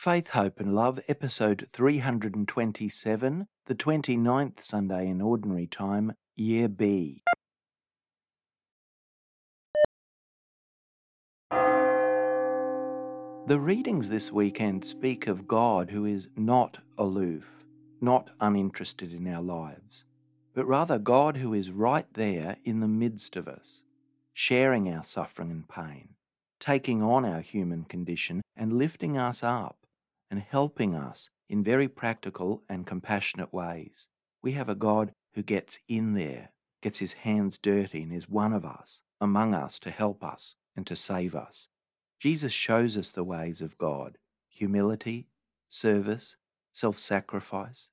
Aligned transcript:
Faith, 0.00 0.28
Hope 0.28 0.60
and 0.60 0.74
Love, 0.74 0.98
episode 1.08 1.68
327, 1.74 3.46
the 3.66 3.74
29th 3.74 4.62
Sunday 4.62 5.06
in 5.06 5.20
Ordinary 5.20 5.66
Time, 5.66 6.14
Year 6.34 6.70
B. 6.70 7.22
The 11.50 13.60
readings 13.60 14.08
this 14.08 14.32
weekend 14.32 14.86
speak 14.86 15.26
of 15.26 15.46
God 15.46 15.90
who 15.90 16.06
is 16.06 16.30
not 16.34 16.78
aloof, 16.96 17.44
not 18.00 18.30
uninterested 18.40 19.12
in 19.12 19.28
our 19.28 19.42
lives, 19.42 20.04
but 20.54 20.66
rather 20.66 20.98
God 20.98 21.36
who 21.36 21.52
is 21.52 21.70
right 21.70 22.06
there 22.14 22.56
in 22.64 22.80
the 22.80 22.88
midst 22.88 23.36
of 23.36 23.46
us, 23.46 23.82
sharing 24.32 24.90
our 24.90 25.04
suffering 25.04 25.50
and 25.50 25.68
pain, 25.68 26.14
taking 26.58 27.02
on 27.02 27.26
our 27.26 27.42
human 27.42 27.84
condition 27.84 28.40
and 28.56 28.72
lifting 28.72 29.18
us 29.18 29.42
up 29.42 29.76
and 30.30 30.40
helping 30.40 30.94
us 30.94 31.30
in 31.48 31.64
very 31.64 31.88
practical 31.88 32.62
and 32.68 32.86
compassionate 32.86 33.52
ways. 33.52 34.06
We 34.42 34.52
have 34.52 34.68
a 34.68 34.74
God 34.74 35.12
who 35.34 35.42
gets 35.42 35.78
in 35.88 36.14
there, 36.14 36.50
gets 36.80 37.00
his 37.00 37.12
hands 37.12 37.58
dirty, 37.58 38.02
and 38.02 38.12
is 38.12 38.28
one 38.28 38.52
of 38.52 38.64
us, 38.64 39.02
among 39.20 39.54
us 39.54 39.78
to 39.80 39.90
help 39.90 40.22
us 40.22 40.54
and 40.76 40.86
to 40.86 40.96
save 40.96 41.34
us. 41.34 41.68
Jesus 42.20 42.52
shows 42.52 42.96
us 42.96 43.10
the 43.10 43.24
ways 43.24 43.60
of 43.60 43.78
God 43.78 44.18
humility, 44.48 45.28
service, 45.68 46.36
self 46.72 46.98
sacrifice. 46.98 47.88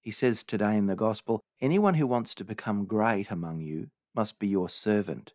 He 0.00 0.10
says 0.10 0.42
today 0.42 0.76
in 0.76 0.86
the 0.86 0.96
Gospel 0.96 1.40
anyone 1.60 1.94
who 1.94 2.06
wants 2.06 2.34
to 2.36 2.44
become 2.44 2.84
great 2.84 3.30
among 3.30 3.60
you 3.60 3.90
must 4.14 4.38
be 4.38 4.48
your 4.48 4.68
servant, 4.68 5.32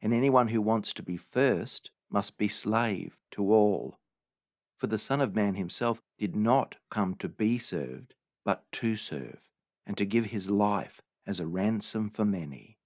and 0.00 0.12
anyone 0.12 0.48
who 0.48 0.60
wants 0.60 0.92
to 0.94 1.02
be 1.02 1.16
first 1.16 1.90
must 2.10 2.36
be 2.36 2.48
slave 2.48 3.16
to 3.32 3.52
all. 3.52 3.98
For 4.82 4.88
the 4.88 4.98
Son 4.98 5.20
of 5.20 5.36
Man 5.36 5.54
himself 5.54 6.02
did 6.18 6.34
not 6.34 6.74
come 6.90 7.14
to 7.20 7.28
be 7.28 7.56
served, 7.56 8.14
but 8.44 8.64
to 8.72 8.96
serve, 8.96 9.48
and 9.86 9.96
to 9.96 10.04
give 10.04 10.24
his 10.24 10.50
life 10.50 11.00
as 11.24 11.38
a 11.38 11.46
ransom 11.46 12.10
for 12.10 12.24
many. 12.24 12.78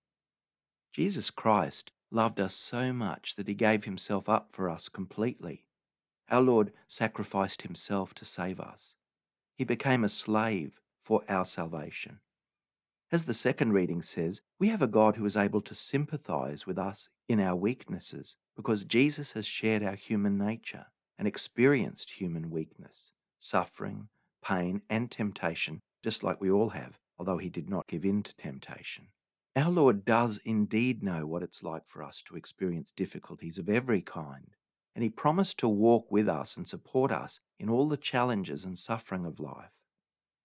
Jesus 0.93 1.31
Christ 1.31 1.93
loved 2.11 2.39
us 2.39 2.55
so 2.55 2.93
much 2.93 3.37
that 3.37 3.49
he 3.49 3.55
gave 3.55 3.85
himself 3.85 4.29
up 4.29 4.53
for 4.53 4.69
us 4.69 4.91
completely. 4.91 5.65
Our 6.29 6.43
Lord 6.43 6.75
sacrificed 6.87 7.63
himself 7.63 8.13
to 8.17 8.27
save 8.27 8.61
us. 8.61 8.93
He 9.57 9.65
became 9.65 10.05
a 10.05 10.11
slave 10.11 10.83
for 11.03 11.23
our 11.31 11.47
salvation. 11.47 12.21
As 13.11 13.25
the 13.25 13.33
second 13.33 13.73
reading 13.73 14.03
says, 14.03 14.43
we 14.59 14.69
have 14.69 14.83
a 14.83 14.87
God 14.87 15.17
who 15.17 15.25
is 15.25 15.35
able 15.35 15.63
to 15.63 15.75
sympathize 15.75 16.67
with 16.67 16.77
us 16.77 17.09
in 17.27 17.41
our 17.41 17.57
weaknesses 17.57 18.37
because 18.55 18.85
Jesus 18.85 19.33
has 19.33 19.47
shared 19.47 19.83
our 19.83 19.95
human 19.95 20.37
nature 20.37 20.89
and 21.19 21.27
experienced 21.27 22.11
human 22.11 22.51
weakness, 22.51 23.13
suffering, 23.39 24.09
pain, 24.43 24.83
and 24.89 25.11
temptation, 25.11 25.81
just 26.03 26.23
like 26.23 26.41
we 26.41 26.51
all 26.51 26.71
have, 26.71 26.99
although 27.19 27.39
he 27.39 27.49
did 27.49 27.69
not 27.69 27.87
give 27.87 28.05
in 28.05 28.23
to 28.23 28.35
temptation. 28.37 29.09
Our 29.57 29.71
Lord 29.71 30.05
does 30.05 30.39
indeed 30.45 31.03
know 31.03 31.27
what 31.27 31.43
it's 31.43 31.63
like 31.63 31.87
for 31.87 32.03
us 32.03 32.21
to 32.27 32.37
experience 32.37 32.93
difficulties 32.93 33.59
of 33.59 33.71
every 33.71 34.03
kind, 34.03 34.51
and 34.95 35.03
He 35.03 35.09
promised 35.09 35.59
to 35.59 35.69
walk 35.69 36.11
with 36.11 36.29
us 36.29 36.59
and 36.59 36.69
support 36.69 37.11
us 37.11 37.41
in 37.59 37.71
all 37.71 37.89
the 37.89 37.97
challenges 37.97 38.67
and 38.67 38.79
suffering 38.79 39.25
of 39.25 39.41
life. 39.41 39.73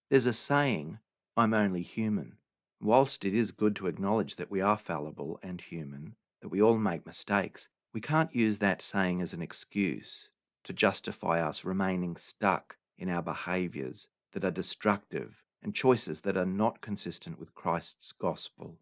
There's 0.10 0.26
a 0.26 0.34
saying, 0.34 1.00
I'm 1.36 1.54
only 1.54 1.82
human. 1.82 2.38
Whilst 2.80 3.26
it 3.26 3.34
is 3.34 3.52
good 3.52 3.76
to 3.78 3.88
acknowledge 3.88 4.38
that 4.38 4.50
we 4.50 4.62
are 4.62 4.78
fallible 4.78 5.40
and 5.44 5.60
human, 5.60 6.16
that 6.42 6.50
we 6.50 6.62
all 6.62 6.78
make 6.78 7.06
mistakes, 7.06 7.68
we 7.94 8.00
can't 8.00 8.34
use 8.34 8.60
that 8.60 8.82
saying 8.82 9.22
as 9.22 9.34
an 9.34 9.42
excuse 9.42 10.30
to 10.64 10.74
justify 10.74 11.42
us 11.42 11.66
remaining 11.66 12.16
stuck 12.16 12.78
in 12.98 13.10
our 13.10 13.22
behaviours 13.22 14.08
that 14.34 14.44
are 14.44 14.52
destructive 14.52 15.44
and 15.64 15.76
choices 15.76 16.22
that 16.22 16.38
are 16.38 16.46
not 16.46 16.82
consistent 16.82 17.40
with 17.40 17.56
Christ's 17.56 18.12
gospel. 18.12 18.78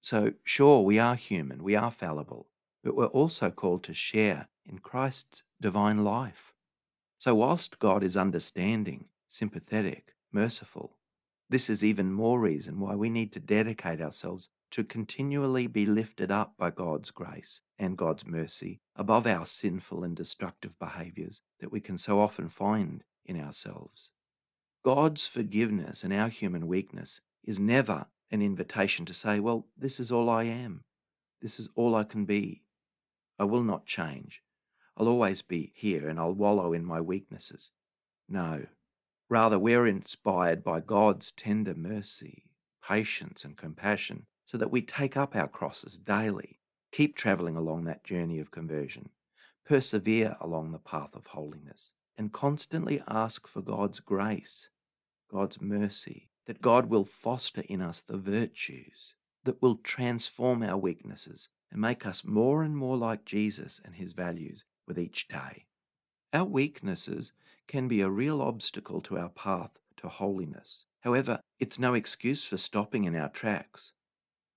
So, 0.00 0.34
sure, 0.44 0.82
we 0.82 0.98
are 0.98 1.14
human, 1.14 1.62
we 1.62 1.74
are 1.74 1.90
fallible, 1.90 2.48
but 2.82 2.94
we're 2.94 3.06
also 3.06 3.50
called 3.50 3.82
to 3.84 3.94
share 3.94 4.48
in 4.66 4.78
Christ's 4.78 5.44
divine 5.60 6.04
life. 6.04 6.54
So, 7.18 7.34
whilst 7.34 7.78
God 7.78 8.02
is 8.02 8.16
understanding, 8.16 9.06
sympathetic, 9.28 10.14
merciful, 10.30 10.96
this 11.48 11.70
is 11.70 11.84
even 11.84 12.12
more 12.12 12.40
reason 12.40 12.80
why 12.80 12.94
we 12.94 13.08
need 13.08 13.32
to 13.32 13.40
dedicate 13.40 14.00
ourselves 14.00 14.50
to 14.74 14.82
continually 14.82 15.68
be 15.68 15.86
lifted 15.86 16.32
up 16.32 16.54
by 16.58 16.68
God's 16.68 17.12
grace 17.12 17.60
and 17.78 17.96
God's 17.96 18.26
mercy 18.26 18.80
above 18.96 19.24
our 19.24 19.46
sinful 19.46 20.02
and 20.02 20.16
destructive 20.16 20.76
behaviors 20.80 21.42
that 21.60 21.70
we 21.70 21.78
can 21.78 21.96
so 21.96 22.18
often 22.18 22.48
find 22.48 23.04
in 23.24 23.40
ourselves. 23.40 24.10
God's 24.84 25.28
forgiveness 25.28 26.02
and 26.02 26.12
our 26.12 26.26
human 26.26 26.66
weakness 26.66 27.20
is 27.44 27.60
never 27.60 28.06
an 28.32 28.42
invitation 28.42 29.06
to 29.06 29.14
say, 29.14 29.38
Well, 29.38 29.68
this 29.78 30.00
is 30.00 30.10
all 30.10 30.28
I 30.28 30.42
am. 30.42 30.82
This 31.40 31.60
is 31.60 31.68
all 31.76 31.94
I 31.94 32.02
can 32.02 32.24
be. 32.24 32.64
I 33.38 33.44
will 33.44 33.62
not 33.62 33.86
change. 33.86 34.42
I'll 34.96 35.06
always 35.06 35.40
be 35.40 35.70
here 35.76 36.08
and 36.08 36.18
I'll 36.18 36.32
wallow 36.32 36.72
in 36.72 36.84
my 36.84 37.00
weaknesses. 37.00 37.70
No. 38.28 38.66
Rather, 39.30 39.56
we're 39.56 39.86
inspired 39.86 40.64
by 40.64 40.80
God's 40.80 41.30
tender 41.30 41.74
mercy, 41.76 42.50
patience, 42.82 43.44
and 43.44 43.56
compassion 43.56 44.26
so 44.44 44.58
that 44.58 44.70
we 44.70 44.82
take 44.82 45.16
up 45.16 45.34
our 45.34 45.48
crosses 45.48 45.98
daily, 45.98 46.58
keep 46.92 47.16
traveling 47.16 47.56
along 47.56 47.84
that 47.84 48.04
journey 48.04 48.38
of 48.38 48.50
conversion, 48.50 49.10
persevere 49.64 50.36
along 50.40 50.72
the 50.72 50.78
path 50.78 51.14
of 51.14 51.26
holiness, 51.28 51.92
and 52.16 52.32
constantly 52.32 53.02
ask 53.08 53.46
for 53.46 53.62
God's 53.62 54.00
grace, 54.00 54.68
God's 55.30 55.60
mercy, 55.60 56.28
that 56.46 56.62
God 56.62 56.86
will 56.86 57.04
foster 57.04 57.62
in 57.68 57.80
us 57.80 58.02
the 58.02 58.18
virtues 58.18 59.14
that 59.44 59.60
will 59.60 59.76
transform 59.76 60.62
our 60.62 60.76
weaknesses 60.76 61.48
and 61.70 61.80
make 61.80 62.06
us 62.06 62.24
more 62.24 62.62
and 62.62 62.76
more 62.76 62.96
like 62.96 63.24
Jesus 63.24 63.80
and 63.84 63.94
his 63.96 64.12
values 64.12 64.64
with 64.86 64.98
each 64.98 65.28
day. 65.28 65.66
Our 66.32 66.44
weaknesses 66.44 67.32
can 67.66 67.88
be 67.88 68.00
a 68.00 68.10
real 68.10 68.42
obstacle 68.42 69.00
to 69.02 69.18
our 69.18 69.28
path 69.28 69.70
to 69.98 70.08
holiness. 70.08 70.84
However, 71.00 71.40
it's 71.58 71.78
no 71.78 71.94
excuse 71.94 72.46
for 72.46 72.56
stopping 72.56 73.04
in 73.04 73.16
our 73.16 73.28
tracks. 73.28 73.92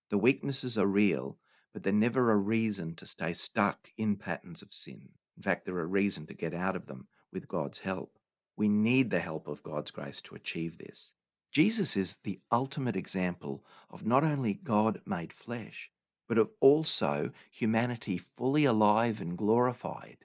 The 0.10 0.18
weaknesses 0.18 0.78
are 0.78 0.88
real, 0.88 1.38
but 1.74 1.84
they're 1.84 1.94
never 1.94 2.32
a 2.32 2.38
reason 2.38 2.96
to 2.96 3.06
stay 3.06 3.34
stuck 3.34 3.90
in 3.98 4.16
patterns 4.16 4.62
of 4.62 4.74
sin. 4.74 5.10
In 5.36 5.44
fact, 5.44 5.66
they're 5.66 5.80
a 5.80 5.86
reason 5.86 6.26
to 6.28 6.34
get 6.34 6.54
out 6.54 6.76
of 6.76 6.88
them 6.88 7.08
with 7.32 7.48
God's 7.48 7.80
help. 7.80 8.18
We 8.56 8.68
need 8.68 9.10
the 9.12 9.20
help 9.20 9.48
of 9.48 9.64
God's 9.64 9.92
grace 9.92 10.22
to 10.24 10.36
achieve 10.36 10.78
this. 10.78 11.14
Jesus 11.52 11.96
is 11.96 12.18
the 12.24 12.40
ultimate 12.52 12.96
example 12.96 13.64
of 13.90 14.06
not 14.06 14.24
only 14.24 14.54
God 14.54 15.02
made 15.06 15.34
flesh, 15.34 15.92
but 16.28 16.38
of 16.38 16.50
also 16.60 17.32
humanity 17.52 18.18
fully 18.18 18.66
alive 18.66 19.22
and 19.22 19.38
glorified. 19.38 20.18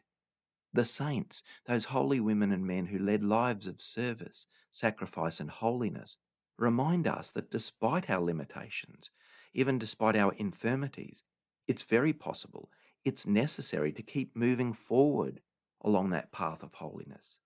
The 0.72 0.84
saints, 0.84 1.42
those 1.66 1.86
holy 1.86 2.18
women 2.18 2.50
and 2.50 2.66
men 2.66 2.86
who 2.86 2.98
led 2.98 3.22
lives 3.22 3.66
of 3.66 3.82
service, 3.82 4.46
sacrifice, 4.70 5.38
and 5.38 5.50
holiness, 5.50 6.16
remind 6.58 7.06
us 7.06 7.30
that 7.32 7.50
despite 7.50 8.08
our 8.08 8.22
limitations, 8.22 9.10
even 9.54 9.78
despite 9.78 10.16
our 10.16 10.32
infirmities. 10.34 11.22
It's 11.66 11.82
very 11.82 12.12
possible, 12.12 12.70
it's 13.04 13.26
necessary 13.26 13.92
to 13.92 14.02
keep 14.02 14.36
moving 14.36 14.72
forward 14.72 15.40
along 15.82 16.10
that 16.10 16.32
path 16.32 16.62
of 16.62 16.74
holiness. 16.74 17.38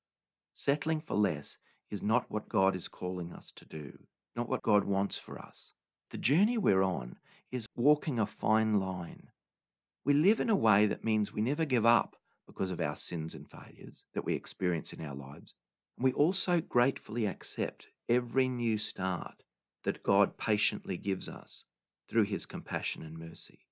Settling 0.54 1.00
for 1.00 1.14
less 1.14 1.58
is 1.90 2.02
not 2.02 2.30
what 2.30 2.48
God 2.48 2.74
is 2.74 2.88
calling 2.88 3.32
us 3.32 3.50
to 3.56 3.64
do, 3.64 3.98
not 4.34 4.48
what 4.48 4.62
God 4.62 4.84
wants 4.84 5.18
for 5.18 5.38
us. 5.38 5.72
The 6.10 6.18
journey 6.18 6.58
we're 6.58 6.82
on 6.82 7.16
is 7.50 7.66
walking 7.76 8.18
a 8.18 8.26
fine 8.26 8.78
line. 8.78 9.28
We 10.04 10.14
live 10.14 10.40
in 10.40 10.50
a 10.50 10.56
way 10.56 10.86
that 10.86 11.04
means 11.04 11.32
we 11.32 11.40
never 11.40 11.64
give 11.64 11.86
up 11.86 12.16
because 12.46 12.70
of 12.70 12.80
our 12.80 12.96
sins 12.96 13.34
and 13.34 13.50
failures 13.50 14.04
that 14.14 14.24
we 14.24 14.34
experience 14.34 14.92
in 14.92 15.04
our 15.04 15.14
lives. 15.14 15.54
We 15.98 16.12
also 16.12 16.60
gratefully 16.60 17.26
accept 17.26 17.88
every 18.08 18.48
new 18.48 18.78
start 18.78 19.42
that 19.84 20.02
God 20.02 20.36
patiently 20.36 20.96
gives 20.96 21.28
us 21.28 21.64
through 22.08 22.24
his 22.24 22.46
compassion 22.46 23.02
and 23.02 23.18
mercy. 23.18 23.66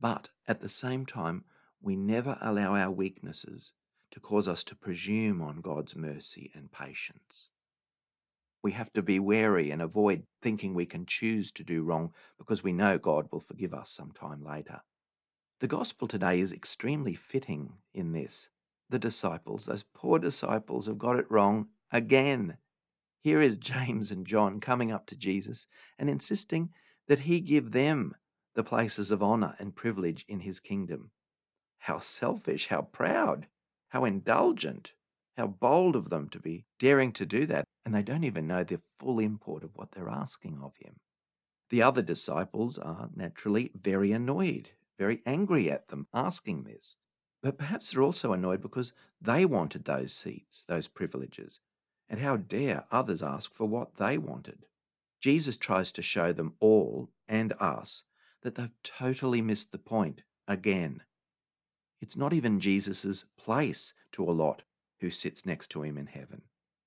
But 0.00 0.30
at 0.46 0.60
the 0.60 0.68
same 0.68 1.06
time, 1.06 1.44
we 1.80 1.96
never 1.96 2.38
allow 2.40 2.74
our 2.74 2.90
weaknesses 2.90 3.72
to 4.10 4.20
cause 4.20 4.48
us 4.48 4.64
to 4.64 4.76
presume 4.76 5.42
on 5.42 5.60
God's 5.60 5.94
mercy 5.94 6.50
and 6.54 6.72
patience. 6.72 7.48
We 8.62 8.72
have 8.72 8.92
to 8.94 9.02
be 9.02 9.20
wary 9.20 9.70
and 9.70 9.80
avoid 9.80 10.24
thinking 10.42 10.74
we 10.74 10.86
can 10.86 11.06
choose 11.06 11.50
to 11.52 11.64
do 11.64 11.82
wrong 11.82 12.12
because 12.38 12.62
we 12.62 12.72
know 12.72 12.98
God 12.98 13.28
will 13.30 13.40
forgive 13.40 13.72
us 13.72 13.90
some 13.90 14.10
time 14.10 14.44
later. 14.44 14.80
The 15.60 15.68
gospel 15.68 16.08
today 16.08 16.40
is 16.40 16.52
extremely 16.52 17.14
fitting 17.14 17.74
in 17.94 18.12
this. 18.12 18.48
The 18.90 18.98
disciples, 18.98 19.66
those 19.66 19.84
poor 19.94 20.18
disciples, 20.18 20.86
have 20.86 20.98
got 20.98 21.18
it 21.18 21.30
wrong 21.30 21.68
again. 21.92 22.56
Here 23.20 23.40
is 23.40 23.56
James 23.58 24.10
and 24.10 24.26
John 24.26 24.60
coming 24.60 24.90
up 24.90 25.06
to 25.06 25.16
Jesus 25.16 25.66
and 25.98 26.08
insisting 26.08 26.70
that 27.08 27.20
he 27.20 27.40
give 27.40 27.72
them 27.72 28.14
the 28.54 28.64
places 28.64 29.10
of 29.10 29.22
honor 29.22 29.56
and 29.58 29.74
privilege 29.74 30.24
in 30.28 30.40
his 30.40 30.60
kingdom. 30.60 31.10
How 31.78 31.98
selfish, 32.00 32.68
how 32.68 32.82
proud, 32.82 33.48
how 33.88 34.04
indulgent, 34.04 34.92
How 35.38 35.46
bold 35.46 35.94
of 35.94 36.10
them 36.10 36.28
to 36.30 36.40
be 36.40 36.64
daring 36.80 37.12
to 37.12 37.24
do 37.24 37.46
that, 37.46 37.64
and 37.84 37.94
they 37.94 38.02
don't 38.02 38.24
even 38.24 38.48
know 38.48 38.64
the 38.64 38.82
full 38.98 39.20
import 39.20 39.62
of 39.62 39.70
what 39.76 39.92
they're 39.92 40.08
asking 40.08 40.58
of 40.60 40.74
him. 40.78 40.96
The 41.70 41.80
other 41.82 42.02
disciples 42.02 42.76
are 42.76 43.08
naturally 43.14 43.70
very 43.72 44.10
annoyed, 44.10 44.72
very 44.98 45.22
angry 45.24 45.70
at 45.70 45.88
them 45.88 46.08
asking 46.12 46.64
this. 46.64 46.96
But 47.40 47.56
perhaps 47.56 47.92
they're 47.92 48.02
also 48.02 48.32
annoyed 48.32 48.60
because 48.62 48.92
they 49.20 49.46
wanted 49.46 49.84
those 49.84 50.12
seats, 50.12 50.64
those 50.64 50.88
privileges. 50.88 51.60
And 52.08 52.18
how 52.18 52.36
dare 52.36 52.86
others 52.90 53.22
ask 53.22 53.52
for 53.54 53.66
what 53.68 53.94
they 53.94 54.18
wanted? 54.18 54.66
Jesus 55.20 55.56
tries 55.56 55.90
to 55.92 56.02
show 56.02 56.32
them 56.32 56.54
all 56.60 57.10
and 57.28 57.52
us 57.60 58.04
that 58.42 58.54
they've 58.54 58.82
totally 58.82 59.42
missed 59.42 59.72
the 59.72 59.78
point 59.78 60.22
again. 60.46 61.02
It's 62.00 62.16
not 62.16 62.32
even 62.32 62.60
Jesus' 62.60 63.24
place 63.36 63.92
to 64.12 64.22
allot 64.22 64.62
who 65.00 65.10
sits 65.10 65.44
next 65.44 65.68
to 65.68 65.82
him 65.82 65.98
in 65.98 66.06
heaven, 66.06 66.42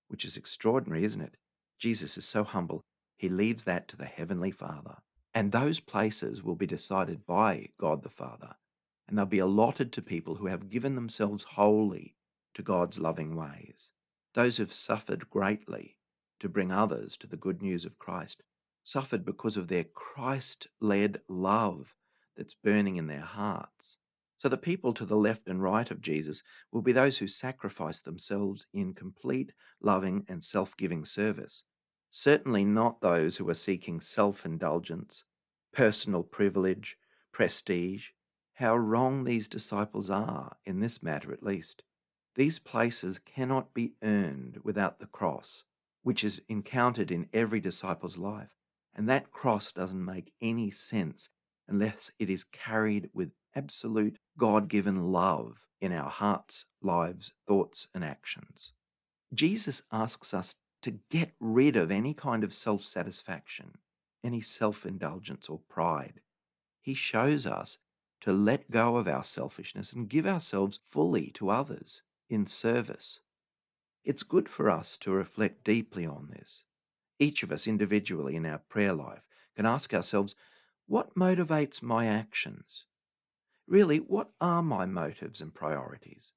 which 0.07 0.25
is 0.25 0.38
extraordinary, 0.38 1.04
isn't 1.04 1.22
it? 1.22 1.36
Jesus 1.78 2.18
is 2.18 2.25
so 2.25 2.44
humble, 2.44 2.81
he 3.18 3.30
leaves 3.30 3.66
that 3.66 3.88
to 3.89 3.98
the 3.98 4.06
Heavenly 4.06 4.51
Father. 4.51 4.98
And 5.34 5.51
those 5.51 5.80
places 5.80 6.44
will 6.44 6.56
be 6.56 6.68
decided 6.68 7.25
by 7.25 7.69
God 7.77 8.04
the 8.04 8.10
Father, 8.10 8.56
and 9.07 9.18
they'll 9.18 9.25
be 9.25 9.39
allotted 9.39 9.92
to 9.94 10.01
people 10.01 10.36
who 10.36 10.48
have 10.48 10.69
given 10.69 10.95
themselves 10.95 11.44
wholly 11.44 12.16
to 12.54 12.62
God's 12.62 13.00
loving 13.00 13.36
ways. 13.36 13.92
Those 14.34 14.57
who've 14.57 14.72
suffered 14.72 15.30
greatly 15.30 15.98
to 16.42 16.50
bring 16.50 16.72
others 16.72 17.18
to 17.18 17.28
the 17.28 17.38
good 17.38 17.62
news 17.62 17.86
of 17.86 17.98
Christ, 17.98 18.44
suffered 18.84 19.26
because 19.26 19.58
of 19.58 19.68
their 19.68 19.86
Christ 19.86 20.68
led 20.80 21.22
love 21.28 21.96
that's 22.36 22.54
burning 22.54 22.98
in 22.98 23.08
their 23.08 23.22
hearts. 23.22 23.98
So 24.38 24.50
the 24.50 24.58
people 24.58 24.94
to 24.96 25.06
the 25.06 25.16
left 25.16 25.48
and 25.48 25.64
right 25.64 25.90
of 25.90 26.02
Jesus 26.02 26.44
will 26.72 26.82
be 26.82 26.92
those 26.92 27.20
who 27.20 27.28
sacrifice 27.28 28.02
themselves 28.02 28.68
in 28.74 28.94
complete, 28.94 29.54
loving, 29.82 30.26
and 30.28 30.44
self 30.44 30.76
giving 30.76 31.06
service 31.06 31.64
certainly 32.12 32.66
not 32.66 33.00
those 33.00 33.38
who 33.38 33.50
are 33.50 33.56
seeking 33.56 34.02
self 34.02 34.46
indulgence, 34.46 35.24
personal 35.74 36.24
privilege, 36.24 36.98
prestige. 37.32 38.10
How 38.56 38.78
wrong 38.78 39.24
these 39.24 39.48
disciples 39.48 40.10
are, 40.12 40.58
in 40.66 40.82
this 40.82 41.02
matter 41.02 41.32
at 41.34 41.42
least. 41.42 41.84
These 42.36 42.60
places 42.60 43.18
cannot 43.18 43.74
be 43.74 43.94
earned 44.04 44.60
without 44.64 45.00
the 45.00 45.08
cross, 45.08 45.64
which 46.03 46.24
is 46.24 46.42
encountered 46.48 47.12
in 47.12 47.30
every 47.33 47.59
disciple's 47.59 48.18
life. 48.18 48.56
And 48.95 49.07
that 49.09 49.31
cross 49.31 49.71
doesn't 49.71 50.03
make 50.03 50.33
any 50.42 50.71
sense 50.71 51.30
unless 51.68 52.12
it 52.19 52.30
is 52.30 52.44
carried 52.44 53.09
with 53.13 53.31
absolute 53.56 54.18
God 54.38 54.68
given 54.68 55.12
love 55.12 55.68
in 55.80 55.92
our 55.92 56.09
hearts, 56.09 56.65
lives, 56.81 57.33
thoughts, 57.48 57.88
and 57.94 58.03
actions. 58.03 58.74
Jesus 59.33 59.83
asks 59.92 60.33
us 60.33 60.53
to 60.81 61.00
get 61.09 61.31
rid 61.39 61.77
of 61.77 61.92
any 61.92 62.13
kind 62.13 62.44
of 62.44 62.53
self 62.53 62.83
satisfaction, 62.83 63.77
any 64.24 64.42
self 64.42 64.86
indulgence 64.86 65.48
or 65.48 65.59
pride. 65.69 66.21
He 66.81 66.94
shows 66.94 67.45
us 67.45 67.77
to 68.21 68.33
let 68.33 68.71
go 68.71 68.98
of 68.98 69.07
our 69.07 69.24
selfishness 69.24 69.94
and 69.94 70.09
give 70.09 70.27
ourselves 70.27 70.80
fully 70.86 71.31
to 71.31 71.50
others 71.50 72.01
in 72.30 72.45
service. 72.45 73.19
It's 74.03 74.24
good 74.24 74.50
for 74.50 74.69
us 74.69 74.98
to 74.98 75.12
reflect 75.12 75.63
deeply 75.63 76.06
on 76.06 76.30
this. 76.31 76.63
Each 77.19 77.44
of 77.44 77.51
us 77.51 77.68
individually 77.68 78.36
in 78.36 78.45
our 78.45 78.57
prayer 78.57 78.94
life 78.94 79.27
can 79.56 79.65
ask 79.65 79.94
ourselves, 79.94 80.36
what 80.88 81.15
motivates 81.15 81.83
my 81.83 82.07
actions? 82.07 82.86
Really, 83.68 83.98
what 83.98 84.31
are 84.42 84.63
my 84.63 84.86
motives 84.86 85.39
and 85.39 85.53
priorities? 85.53 86.31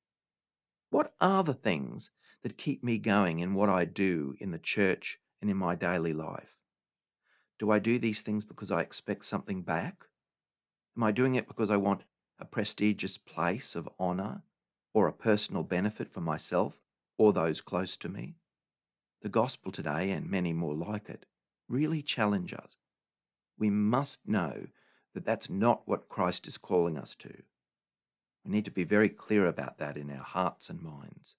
What 0.91 1.15
are 1.21 1.43
the 1.43 1.55
things 1.55 2.11
that 2.43 2.59
keep 2.59 2.85
me 2.85 2.99
going 2.99 3.41
in 3.41 3.55
what 3.55 3.71
I 3.71 3.85
do 3.87 4.35
in 4.39 4.51
the 4.51 4.59
church 4.59 5.19
and 5.41 5.51
in 5.51 5.57
my 5.57 5.75
daily 5.75 6.13
life? 6.13 6.59
Do 7.59 7.71
I 7.71 7.79
do 7.79 7.99
these 7.99 8.21
things 8.21 8.45
because 8.45 8.71
I 8.71 8.83
expect 8.83 9.25
something 9.25 9.63
back? 9.63 10.05
Am 10.97 11.03
I 11.03 11.13
doing 11.13 11.35
it 11.35 11.49
because 11.49 11.71
I 11.71 11.77
want 11.79 12.03
a 12.39 12.45
prestigious 12.45 13.17
place 13.17 13.75
of 13.75 13.89
honor 13.99 14.43
or 14.93 15.09
a 15.09 15.13
personal 15.13 15.63
benefit 15.63 16.13
for 16.13 16.21
myself 16.21 16.79
or 17.17 17.33
those 17.33 17.61
close 17.61 17.97
to 17.99 18.09
me? 18.09 18.37
The 19.23 19.29
gospel 19.29 19.73
today, 19.73 20.11
and 20.11 20.31
many 20.31 20.53
more 20.53 20.75
like 20.75 21.09
it, 21.09 21.27
really 21.69 22.03
challenge 22.03 22.53
us. 22.53 22.77
We 23.59 23.71
must 23.71 24.29
know 24.29 24.67
that 25.15 25.25
that's 25.25 25.49
not 25.49 25.83
what 25.87 26.09
Christ 26.09 26.47
is 26.47 26.59
calling 26.59 26.99
us 26.99 27.15
to. 27.17 27.43
We 28.45 28.51
need 28.51 28.65
to 28.67 28.71
be 28.71 28.85
very 28.85 29.09
clear 29.09 29.47
about 29.47 29.79
that 29.79 29.97
in 29.97 30.11
our 30.11 30.25
hearts 30.25 30.69
and 30.69 30.83
minds 30.83 31.37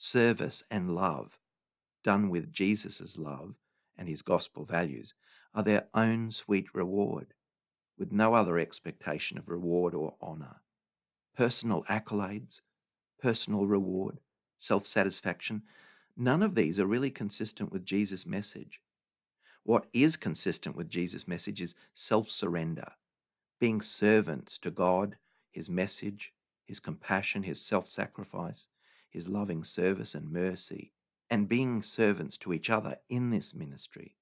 service, 0.00 0.64
and 0.70 0.94
love, 0.94 1.38
done 2.02 2.30
with 2.30 2.50
Jesus' 2.50 3.18
love 3.18 3.54
and 3.98 4.08
his 4.08 4.22
gospel 4.22 4.64
values, 4.64 5.12
are 5.54 5.62
their 5.62 5.88
own 5.92 6.30
sweet 6.30 6.74
reward, 6.74 7.34
with 7.98 8.10
no 8.10 8.32
other 8.32 8.58
expectation 8.58 9.36
of 9.36 9.50
reward 9.50 9.94
or 9.94 10.14
honour. 10.22 10.62
Personal 11.36 11.84
accolades, 11.84 12.62
personal 13.20 13.66
reward, 13.66 14.20
self 14.60 14.86
satisfaction, 14.86 15.62
none 16.16 16.42
of 16.42 16.54
these 16.54 16.78
are 16.78 16.86
really 16.86 17.10
consistent 17.10 17.72
with 17.72 17.84
Jesus' 17.84 18.26
message. 18.26 18.80
What 19.64 19.86
is 19.92 20.16
consistent 20.16 20.76
with 20.76 20.88
Jesus' 20.88 21.26
message 21.26 21.60
is 21.60 21.74
self 21.94 22.28
surrender, 22.28 22.92
being 23.58 23.82
servants 23.82 24.56
to 24.58 24.70
God, 24.70 25.16
His 25.50 25.68
message, 25.68 26.32
His 26.64 26.78
compassion, 26.80 27.42
His 27.42 27.60
self 27.60 27.88
sacrifice, 27.88 28.68
his 29.10 29.28
loving 29.28 29.64
service 29.64 30.14
and 30.14 30.32
mercy, 30.32 30.92
and 31.28 31.48
being 31.48 31.82
servants 31.82 32.36
to 32.38 32.52
each 32.52 32.70
other 32.70 32.96
in 33.08 33.30
this 33.30 33.54
ministry. 33.54 34.14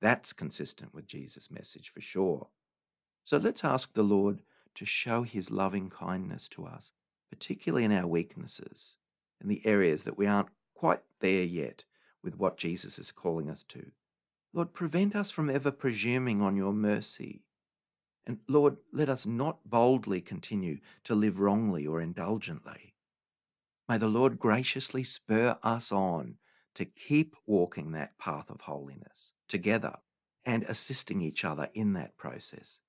That's 0.00 0.32
consistent 0.32 0.92
with 0.92 1.06
Jesus' 1.06 1.50
message 1.50 1.88
for 1.88 2.00
sure. 2.00 2.48
So 3.24 3.36
let's 3.36 3.64
ask 3.64 3.94
the 3.94 4.02
Lord 4.02 4.42
to 4.74 4.84
show 4.84 5.22
his 5.22 5.50
loving 5.50 5.90
kindness 5.90 6.48
to 6.50 6.66
us, 6.66 6.92
particularly 7.30 7.84
in 7.84 7.92
our 7.92 8.06
weaknesses, 8.06 8.96
in 9.42 9.48
the 9.48 9.66
areas 9.66 10.04
that 10.04 10.16
we 10.16 10.26
aren't 10.26 10.48
quite 10.74 11.00
there 11.20 11.44
yet 11.44 11.84
with 12.22 12.36
what 12.36 12.56
Jesus 12.56 12.98
is 12.98 13.12
calling 13.12 13.50
us 13.50 13.62
to. 13.64 13.90
Lord, 14.54 14.72
prevent 14.72 15.16
us 15.16 15.30
from 15.30 15.50
ever 15.50 15.70
presuming 15.70 16.40
on 16.40 16.56
your 16.56 16.72
mercy. 16.72 17.42
And 18.26 18.38
Lord, 18.48 18.76
let 18.92 19.08
us 19.08 19.26
not 19.26 19.58
boldly 19.68 20.20
continue 20.20 20.78
to 21.04 21.14
live 21.14 21.40
wrongly 21.40 21.86
or 21.86 22.00
indulgently. 22.00 22.94
May 23.88 23.98
the 23.98 24.08
Lord 24.08 24.38
graciously 24.38 25.02
spur 25.02 25.56
us 25.62 25.90
on 25.90 26.36
to 26.74 26.84
keep 26.84 27.36
walking 27.46 27.92
that 27.92 28.18
path 28.18 28.48
of 28.48 28.62
holiness 28.62 29.32
together 29.48 29.96
and 30.44 30.62
assisting 30.64 31.20
each 31.20 31.44
other 31.44 31.68
in 31.74 31.92
that 31.94 32.16
process. 32.16 32.80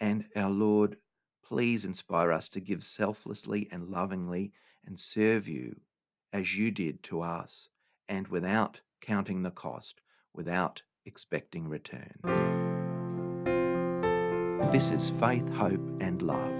And 0.00 0.24
our 0.34 0.50
Lord, 0.50 0.96
please 1.44 1.84
inspire 1.84 2.32
us 2.32 2.48
to 2.50 2.60
give 2.60 2.82
selflessly 2.82 3.68
and 3.70 3.86
lovingly 3.88 4.52
and 4.84 4.98
serve 4.98 5.48
you 5.48 5.80
as 6.32 6.56
you 6.56 6.70
did 6.70 7.02
to 7.02 7.20
us 7.20 7.68
and 8.08 8.28
without 8.28 8.80
counting 9.00 9.42
the 9.42 9.50
cost, 9.50 10.00
without 10.32 10.82
expecting 11.04 11.68
return. 11.68 12.14
This 14.72 14.90
is 14.90 15.10
faith, 15.10 15.48
hope, 15.50 15.80
and 16.00 16.22
love. 16.22 16.52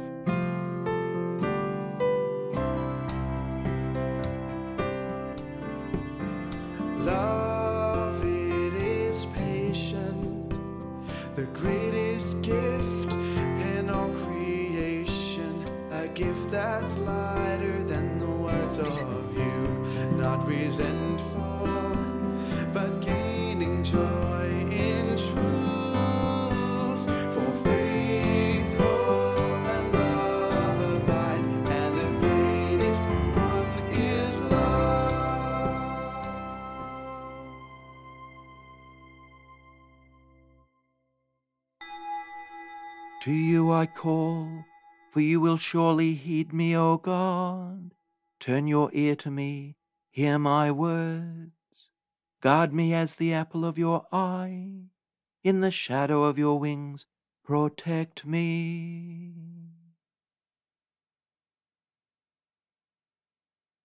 Love, 6.99 8.25
it 8.25 8.75
is 8.75 9.27
patient, 9.35 10.51
the 11.35 11.47
greatest 11.55 12.43
gift 12.43 13.15
in 13.15 13.89
all 13.89 14.11
creation, 14.11 15.65
a 15.91 16.09
gift 16.09 16.51
that's 16.51 16.99
lighter 16.99 17.52
not 20.79 20.89
resentful, 20.89 21.97
but 22.73 23.01
gaining 23.01 23.83
joy 23.83 24.49
in 24.71 25.17
truth. 25.17 25.43
For 27.35 27.53
faith, 27.65 28.79
hope, 28.79 29.67
and 29.67 29.93
love 29.93 31.03
abide, 31.03 31.45
and 31.71 31.95
the 31.95 32.11
greatest 32.21 33.03
one 33.03 33.67
is 33.93 34.41
love. 34.41 35.75
To 43.25 43.33
you 43.33 43.73
I 43.73 43.87
call, 43.87 44.65
for 45.11 45.21
you 45.21 45.41
will 45.41 45.59
surely 45.59 46.15
heed 46.15 46.53
me, 46.53 46.77
O 46.77 46.97
God. 46.97 47.93
Turn 48.41 48.67
your 48.67 48.91
ear 48.93 49.15
to 49.17 49.31
me, 49.31 49.77
hear 50.13 50.39
my 50.39 50.71
words. 50.71 51.53
Guard 52.43 52.73
me 52.73 52.93
as 52.93 53.15
the 53.15 53.33
apple 53.33 53.65
of 53.65 53.79
your 53.79 54.07
eye. 54.13 54.69
In 55.43 55.61
the 55.61 55.71
shadow 55.71 56.25
of 56.25 56.39
your 56.39 56.61
wings, 56.61 57.07
protect 57.43 58.27
me. 58.27 59.33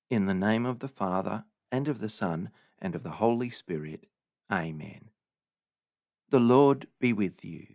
In 0.09 0.25
the 0.25 0.33
name 0.33 0.65
of 0.65 0.79
the 0.79 0.87
Father, 0.87 1.45
and 1.71 1.87
of 1.87 1.99
the 1.99 2.09
Son, 2.09 2.49
and 2.79 2.93
of 2.93 3.03
the 3.03 3.11
Holy 3.11 3.49
Spirit. 3.49 4.05
Amen. 4.51 5.09
The 6.29 6.39
Lord 6.39 6.87
be 6.99 7.13
with 7.13 7.45
you. 7.45 7.67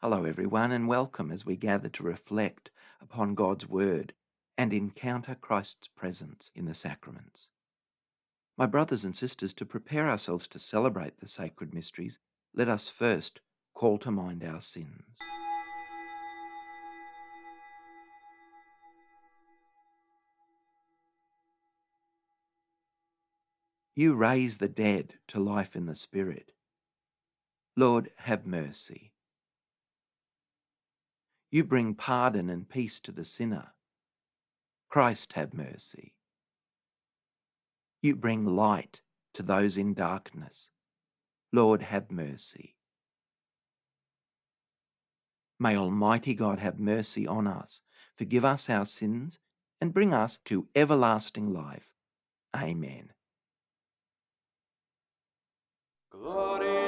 Hello, 0.00 0.24
everyone, 0.24 0.72
and 0.72 0.88
welcome 0.88 1.30
as 1.30 1.46
we 1.46 1.56
gather 1.56 1.88
to 1.90 2.02
reflect 2.02 2.70
upon 3.00 3.34
God's 3.34 3.68
Word 3.68 4.14
and 4.58 4.74
encounter 4.74 5.36
Christ's 5.36 5.86
presence 5.86 6.50
in 6.52 6.64
the 6.64 6.74
sacraments. 6.74 7.46
My 8.58 8.66
brothers 8.66 9.04
and 9.04 9.16
sisters, 9.16 9.54
to 9.54 9.64
prepare 9.64 10.10
ourselves 10.10 10.48
to 10.48 10.58
celebrate 10.58 11.20
the 11.20 11.28
sacred 11.28 11.72
mysteries, 11.72 12.18
let 12.52 12.68
us 12.68 12.88
first 12.88 13.40
call 13.72 13.98
to 13.98 14.10
mind 14.10 14.42
our 14.42 14.60
sins. 14.60 15.20
You 23.94 24.14
raise 24.14 24.58
the 24.58 24.68
dead 24.68 25.14
to 25.28 25.40
life 25.40 25.76
in 25.76 25.86
the 25.86 25.96
Spirit. 25.96 26.50
Lord, 27.76 28.10
have 28.18 28.44
mercy. 28.44 29.12
You 31.50 31.62
bring 31.62 31.94
pardon 31.94 32.50
and 32.50 32.68
peace 32.68 32.98
to 33.00 33.12
the 33.12 33.24
sinner. 33.24 33.72
Christ, 34.88 35.34
have 35.34 35.52
mercy. 35.52 36.14
You 38.02 38.16
bring 38.16 38.44
light 38.44 39.02
to 39.34 39.42
those 39.42 39.76
in 39.76 39.94
darkness. 39.94 40.70
Lord, 41.52 41.82
have 41.82 42.10
mercy. 42.10 42.76
May 45.60 45.76
Almighty 45.76 46.34
God 46.34 46.60
have 46.60 46.78
mercy 46.78 47.26
on 47.26 47.46
us, 47.46 47.82
forgive 48.16 48.44
us 48.44 48.70
our 48.70 48.86
sins, 48.86 49.38
and 49.80 49.92
bring 49.92 50.14
us 50.14 50.38
to 50.44 50.68
everlasting 50.74 51.52
life. 51.52 51.90
Amen. 52.56 53.10
Glory 56.10 56.87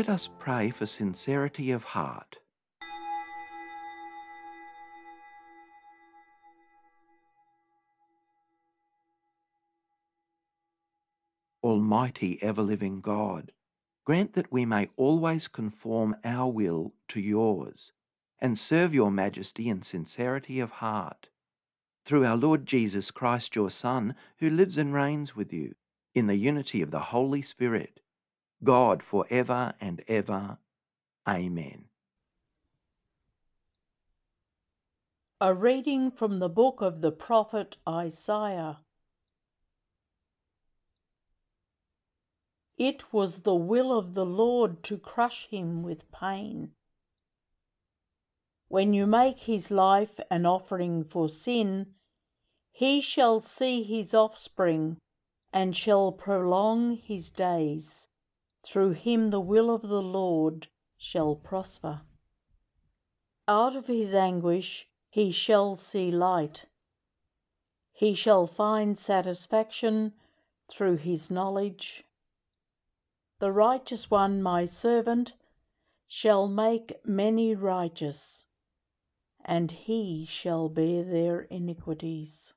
Let 0.00 0.08
us 0.08 0.30
pray 0.38 0.70
for 0.70 0.86
sincerity 0.86 1.70
of 1.72 1.84
heart. 1.84 2.38
Almighty 11.62 12.42
ever 12.42 12.62
living 12.62 13.02
God, 13.02 13.52
grant 14.06 14.32
that 14.32 14.50
we 14.50 14.64
may 14.64 14.88
always 14.96 15.46
conform 15.46 16.16
our 16.24 16.50
will 16.50 16.94
to 17.08 17.20
yours 17.20 17.92
and 18.38 18.58
serve 18.58 18.94
your 18.94 19.10
majesty 19.10 19.68
in 19.68 19.82
sincerity 19.82 20.60
of 20.60 20.70
heart. 20.70 21.28
Through 22.06 22.24
our 22.24 22.38
Lord 22.38 22.64
Jesus 22.64 23.10
Christ, 23.10 23.54
your 23.54 23.70
Son, 23.70 24.14
who 24.38 24.48
lives 24.48 24.78
and 24.78 24.94
reigns 24.94 25.36
with 25.36 25.52
you 25.52 25.74
in 26.14 26.26
the 26.26 26.36
unity 26.36 26.80
of 26.80 26.90
the 26.90 27.00
Holy 27.00 27.42
Spirit, 27.42 28.00
God 28.62 29.02
for 29.02 29.26
ever 29.30 29.74
and 29.80 30.02
ever. 30.06 30.58
Amen. 31.28 31.86
A 35.40 35.54
reading 35.54 36.10
from 36.10 36.38
the 36.38 36.48
book 36.48 36.82
of 36.82 37.00
the 37.00 37.12
prophet 37.12 37.78
Isaiah. 37.88 38.80
It 42.76 43.12
was 43.12 43.40
the 43.40 43.54
will 43.54 43.96
of 43.96 44.14
the 44.14 44.26
Lord 44.26 44.82
to 44.84 44.98
crush 44.98 45.48
him 45.48 45.82
with 45.82 46.10
pain. 46.12 46.72
When 48.68 48.92
you 48.92 49.06
make 49.06 49.40
his 49.40 49.70
life 49.70 50.20
an 50.30 50.46
offering 50.46 51.04
for 51.04 51.28
sin, 51.28 51.94
he 52.70 53.00
shall 53.00 53.40
see 53.40 53.82
his 53.82 54.14
offspring 54.14 54.98
and 55.52 55.76
shall 55.76 56.12
prolong 56.12 56.96
his 56.96 57.30
days. 57.30 58.06
Through 58.62 58.92
him 58.92 59.30
the 59.30 59.40
will 59.40 59.70
of 59.70 59.82
the 59.82 60.02
Lord 60.02 60.68
shall 60.96 61.34
prosper. 61.34 62.02
Out 63.48 63.74
of 63.74 63.86
his 63.86 64.14
anguish 64.14 64.88
he 65.08 65.30
shall 65.30 65.76
see 65.76 66.10
light. 66.10 66.66
He 67.92 68.14
shall 68.14 68.46
find 68.46 68.98
satisfaction 68.98 70.12
through 70.70 70.96
his 70.96 71.30
knowledge. 71.30 72.04
The 73.40 73.52
righteous 73.52 74.10
one, 74.10 74.42
my 74.42 74.66
servant, 74.66 75.34
shall 76.06 76.46
make 76.46 77.04
many 77.04 77.54
righteous, 77.54 78.46
and 79.44 79.70
he 79.70 80.26
shall 80.26 80.68
bear 80.68 81.02
their 81.02 81.42
iniquities. 81.42 82.54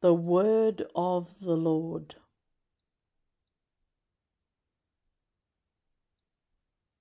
The 0.00 0.14
word 0.14 0.86
of 0.94 1.40
the 1.40 1.56
Lord. 1.56 2.14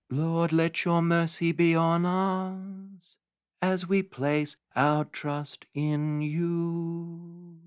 Lord, 0.10 0.52
let 0.52 0.84
your 0.84 1.04
mercy 1.04 1.52
be 1.52 1.76
on 1.76 2.08
us 2.08 3.18
as 3.62 3.88
we 3.88 4.02
place 4.02 4.58
our 4.76 5.06
trust 5.06 5.66
in 5.76 6.22
you. 6.22 7.60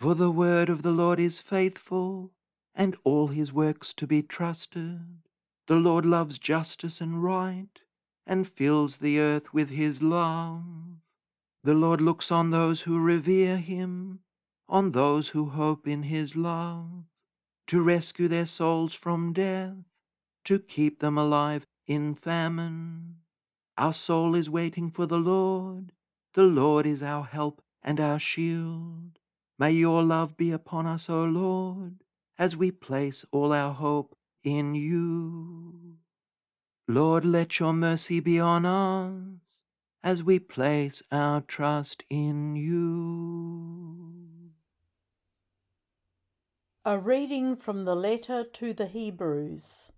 For 0.00 0.16
the 0.16 0.32
word 0.32 0.68
of 0.68 0.82
the 0.82 0.90
Lord 0.90 1.20
is 1.20 1.38
faithful, 1.38 2.32
and 2.74 2.96
all 3.04 3.28
his 3.28 3.52
works 3.52 3.92
to 3.94 4.06
be 4.06 4.22
trusted. 4.22 5.22
The 5.66 5.76
Lord 5.76 6.04
loves 6.04 6.38
justice 6.38 7.00
and 7.00 7.22
right, 7.22 7.80
and 8.26 8.48
fills 8.48 8.96
the 8.96 9.20
earth 9.20 9.54
with 9.54 9.70
his 9.70 10.02
love. 10.02 10.64
The 11.64 11.74
Lord 11.74 12.00
looks 12.00 12.30
on 12.30 12.50
those 12.50 12.82
who 12.82 12.98
revere 12.98 13.58
him, 13.58 14.20
on 14.68 14.92
those 14.92 15.30
who 15.30 15.50
hope 15.50 15.86
in 15.86 16.04
his 16.04 16.36
love, 16.36 17.04
to 17.66 17.82
rescue 17.82 18.28
their 18.28 18.46
souls 18.46 18.94
from 18.94 19.32
death 19.32 19.74
to 20.48 20.58
keep 20.58 21.00
them 21.00 21.18
alive 21.18 21.66
in 21.86 22.14
famine. 22.14 23.16
Our 23.76 23.92
soul 23.92 24.34
is 24.34 24.48
waiting 24.48 24.90
for 24.90 25.04
the 25.04 25.18
Lord. 25.18 25.92
The 26.32 26.44
Lord 26.44 26.86
is 26.86 27.02
our 27.02 27.24
help 27.24 27.60
and 27.82 28.00
our 28.00 28.18
shield. 28.18 29.18
May 29.58 29.72
your 29.72 30.02
love 30.02 30.38
be 30.38 30.50
upon 30.50 30.86
us, 30.86 31.10
O 31.10 31.22
Lord, 31.24 32.02
as 32.38 32.56
we 32.56 32.70
place 32.70 33.26
all 33.30 33.52
our 33.52 33.74
hope 33.74 34.16
in 34.42 34.74
you. 34.74 35.98
Lord, 36.86 37.26
let 37.26 37.60
your 37.60 37.74
mercy 37.74 38.18
be 38.20 38.40
on 38.40 38.64
us 38.64 39.47
as 40.02 40.22
we 40.22 40.38
place 40.38 41.02
our 41.10 41.40
trust 41.40 42.04
in 42.08 42.56
you. 42.56 44.14
A 46.84 46.98
reading 46.98 47.56
from 47.56 47.84
the 47.84 47.96
letter 47.96 48.44
to 48.44 48.72
the 48.72 48.86
Hebrews. 48.86 49.90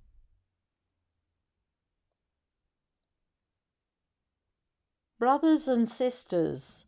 Brothers 5.18 5.68
and 5.68 5.88
sisters, 5.88 6.86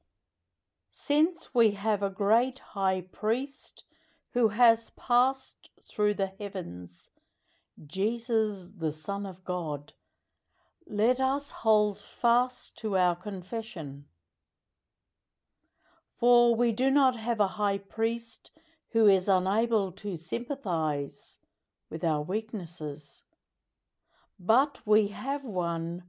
since 0.88 1.50
we 1.54 1.72
have 1.72 2.02
a 2.02 2.10
great 2.10 2.60
high 2.74 3.04
priest 3.12 3.84
who 4.32 4.48
has 4.48 4.90
passed 4.90 5.68
through 5.86 6.14
the 6.14 6.32
heavens, 6.40 7.10
Jesus, 7.86 8.70
the 8.78 8.92
Son 8.92 9.26
of 9.26 9.44
God, 9.44 9.92
let 10.86 11.20
us 11.20 11.50
hold 11.50 11.98
fast 11.98 12.76
to 12.78 12.96
our 12.96 13.16
confession. 13.16 14.04
For 16.12 16.54
we 16.54 16.72
do 16.72 16.90
not 16.90 17.16
have 17.16 17.40
a 17.40 17.48
high 17.48 17.78
priest 17.78 18.50
who 18.92 19.06
is 19.08 19.28
unable 19.28 19.90
to 19.92 20.16
sympathize 20.16 21.40
with 21.90 22.04
our 22.04 22.22
weaknesses, 22.22 23.22
but 24.38 24.80
we 24.84 25.08
have 25.08 25.44
one 25.44 26.04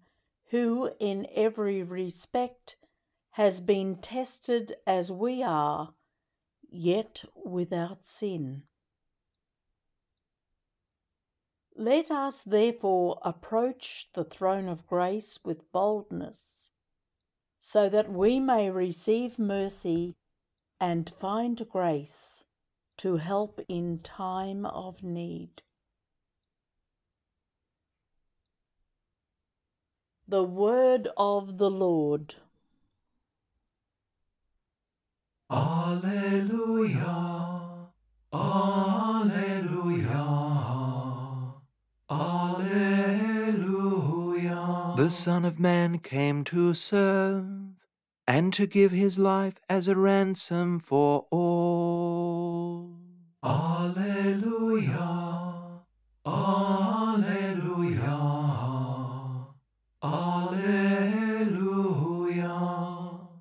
who, 0.50 0.92
in 1.00 1.28
every 1.34 1.82
respect, 1.82 2.76
has 3.32 3.60
been 3.60 3.96
tested 3.96 4.74
as 4.86 5.12
we 5.12 5.42
are, 5.42 5.94
yet 6.70 7.24
without 7.44 8.06
sin. 8.06 8.64
Let 11.76 12.12
us 12.12 12.44
therefore 12.44 13.20
approach 13.24 14.10
the 14.14 14.24
throne 14.24 14.68
of 14.68 14.86
grace 14.86 15.40
with 15.44 15.72
boldness, 15.72 16.70
so 17.58 17.90
that 17.90 18.12
we 18.12 18.40
may 18.40 18.70
receive 18.70 19.40
mercy 19.40 20.16
and 20.80 21.10
find 21.10 21.68
grace 21.70 22.46
to 22.98 23.18
help 23.18 23.60
in 23.68 24.00
time 24.00 24.68
of 24.68 25.02
need. 25.02 25.64
The 30.28 30.44
word 30.44 31.10
of 31.18 31.58
the 31.58 31.72
Lord. 31.72 32.36
Alleluia. 35.50 37.13
The 45.04 45.12
Son 45.12 45.44
of 45.44 45.60
Man 45.60 46.00
came 46.00 46.46
to 46.46 46.74
serve 46.74 47.76
and 48.26 48.54
to 48.54 48.66
give 48.66 48.94
his 48.94 49.20
life 49.20 49.60
as 49.70 49.90
a 49.90 49.98
ransom 49.98 50.80
for 50.80 51.28
all. 51.30 52.96
Alleluia. 53.44 55.02
Alleluia. 56.26 57.66
Alleluia. 60.02 60.88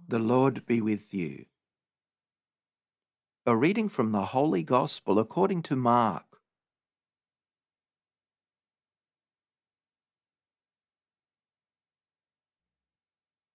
The 0.08 0.18
Lord 0.18 0.66
be 0.66 0.80
with 0.80 1.14
you. 1.14 1.44
A 3.46 3.54
reading 3.56 3.88
from 3.88 4.10
the 4.10 4.24
Holy 4.24 4.64
Gospel 4.64 5.20
according 5.20 5.62
to 5.62 5.76
Mark. 5.76 6.31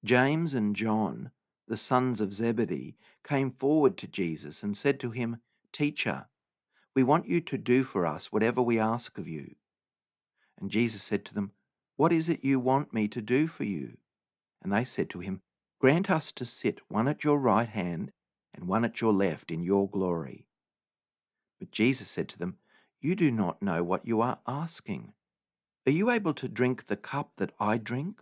James 0.07 0.53
and 0.53 0.73
John, 0.73 1.31
the 1.67 1.75
sons 1.75 2.21
of 2.21 2.33
Zebedee, 2.33 2.95
came 3.25 3.51
forward 3.51 3.97
to 3.97 4.07
Jesus 4.07 4.63
and 4.63 4.75
said 4.75 5.01
to 5.01 5.11
him, 5.11 5.41
Teacher, 5.73 6.27
we 6.95 7.03
want 7.03 7.27
you 7.27 7.41
to 7.41 7.57
do 7.57 7.83
for 7.83 8.05
us 8.05 8.31
whatever 8.31 8.61
we 8.61 8.79
ask 8.79 9.17
of 9.17 9.27
you. 9.27 9.55
And 10.57 10.71
Jesus 10.71 11.03
said 11.03 11.25
to 11.25 11.33
them, 11.33 11.51
What 11.97 12.13
is 12.13 12.29
it 12.29 12.45
you 12.45 12.57
want 12.57 12.93
me 12.93 13.09
to 13.09 13.21
do 13.21 13.47
for 13.47 13.65
you? 13.65 13.97
And 14.63 14.71
they 14.71 14.85
said 14.85 15.09
to 15.09 15.19
him, 15.19 15.41
Grant 15.77 16.09
us 16.09 16.31
to 16.31 16.45
sit 16.45 16.79
one 16.87 17.09
at 17.09 17.25
your 17.25 17.37
right 17.37 17.67
hand 17.67 18.13
and 18.53 18.65
one 18.65 18.85
at 18.85 19.01
your 19.01 19.11
left 19.11 19.51
in 19.51 19.61
your 19.61 19.89
glory. 19.89 20.47
But 21.59 21.71
Jesus 21.71 22.07
said 22.09 22.29
to 22.29 22.39
them, 22.39 22.55
You 23.01 23.13
do 23.13 23.29
not 23.29 23.61
know 23.61 23.83
what 23.83 24.07
you 24.07 24.21
are 24.21 24.39
asking. 24.47 25.11
Are 25.85 25.91
you 25.91 26.09
able 26.09 26.33
to 26.35 26.47
drink 26.47 26.85
the 26.85 26.95
cup 26.95 27.31
that 27.39 27.51
I 27.59 27.77
drink, 27.77 28.21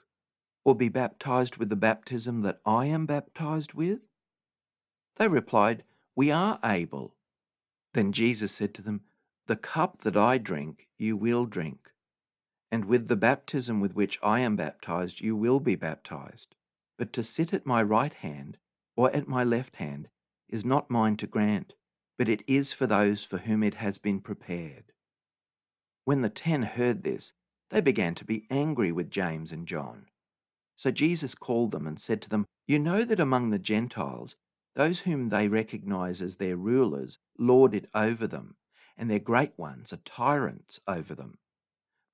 or 0.65 0.75
be 0.75 0.89
baptized 0.89 1.55
with 1.55 1.69
the 1.69 1.75
baptism 1.75 2.41
that 2.41 2.59
I 2.65 2.87
am 2.87 3.05
baptized 3.05 3.73
with? 3.73 4.01
They 5.15 5.29
replied, 5.29 5.83
We 6.15 6.31
are 6.31 6.59
able. 6.63 7.15
Then 7.93 8.11
Jesus 8.11 8.51
said 8.51 8.73
to 8.73 8.81
them, 8.81 9.01
The 9.45 9.55
cup 9.55 10.01
that 10.01 10.17
I 10.17 10.37
drink, 10.37 10.89
you 10.97 11.15
will 11.15 11.45
drink, 11.45 11.91
and 12.71 12.85
with 12.85 13.07
the 13.07 13.15
baptism 13.15 13.79
with 13.79 13.95
which 13.95 14.19
I 14.21 14.41
am 14.41 14.57
baptized, 14.57 15.21
you 15.21 15.35
will 15.35 15.61
be 15.61 15.75
baptized. 15.75 16.55
But 16.97 17.13
to 17.13 17.23
sit 17.23 17.53
at 17.53 17.65
my 17.65 17.81
right 17.81 18.13
hand 18.13 18.57
or 18.97 19.09
at 19.15 19.27
my 19.27 19.43
left 19.43 19.77
hand 19.77 20.09
is 20.49 20.65
not 20.65 20.89
mine 20.89 21.15
to 21.17 21.27
grant, 21.27 21.75
but 22.17 22.27
it 22.27 22.43
is 22.47 22.73
for 22.73 22.87
those 22.87 23.23
for 23.23 23.37
whom 23.37 23.63
it 23.63 23.75
has 23.75 23.97
been 23.97 24.19
prepared. 24.19 24.91
When 26.05 26.21
the 26.21 26.29
ten 26.29 26.63
heard 26.63 27.03
this, 27.03 27.33
they 27.69 27.81
began 27.81 28.15
to 28.15 28.25
be 28.25 28.45
angry 28.49 28.91
with 28.91 29.09
James 29.09 29.51
and 29.51 29.67
John. 29.67 30.07
So 30.75 30.91
Jesus 30.91 31.35
called 31.35 31.71
them 31.71 31.87
and 31.87 31.99
said 31.99 32.21
to 32.23 32.29
them, 32.29 32.45
You 32.67 32.79
know 32.79 33.03
that 33.03 33.19
among 33.19 33.49
the 33.49 33.59
Gentiles, 33.59 34.35
those 34.75 35.01
whom 35.01 35.29
they 35.29 35.47
recognize 35.47 36.21
as 36.21 36.35
their 36.35 36.57
rulers 36.57 37.17
lord 37.37 37.73
it 37.73 37.89
over 37.93 38.27
them, 38.27 38.55
and 38.97 39.09
their 39.09 39.19
great 39.19 39.53
ones 39.57 39.93
are 39.93 39.97
tyrants 39.97 40.79
over 40.87 41.15
them. 41.15 41.37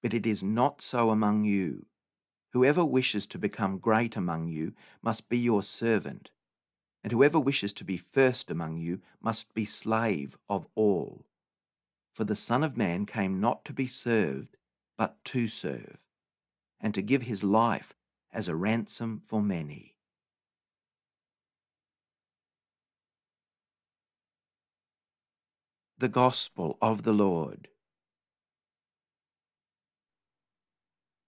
But 0.04 0.14
it 0.14 0.26
is 0.26 0.44
not 0.44 0.82
so 0.82 1.10
among 1.10 1.46
you. 1.46 1.86
Whoever 2.54 2.84
wishes 2.86 3.26
to 3.28 3.38
become 3.38 3.80
great 3.80 4.16
among 4.16 4.50
you 4.50 4.74
must 5.02 5.30
be 5.30 5.38
your 5.38 5.64
servant 5.64 6.32
and 7.04 7.12
whoever 7.12 7.40
wishes 7.40 7.74
to 7.74 7.84
be 7.84 7.98
first 7.98 8.52
among 8.52 8.78
you 8.78 9.02
must 9.22 9.54
be 9.54 9.66
slave 9.66 10.38
of 10.50 10.68
all. 10.76 11.26
For 12.14 12.24
the 12.24 12.36
Son 12.36 12.64
of 12.64 12.78
Man 12.78 13.06
came 13.06 13.40
not 13.40 13.66
to 13.66 13.74
be 13.74 13.88
served, 13.88 14.58
but 14.98 15.24
to 15.26 15.48
serve, 15.48 15.98
and 16.80 16.94
to 16.94 17.02
give 17.02 17.24
his 17.24 17.44
life 17.44 17.96
as 18.34 18.48
a 18.48 18.56
ransom 18.56 19.22
for 19.26 19.42
many. 19.42 19.96
The 25.98 26.10
Gospel 26.10 26.78
of 26.82 27.04
the 27.04 27.14
Lord. 27.14 27.68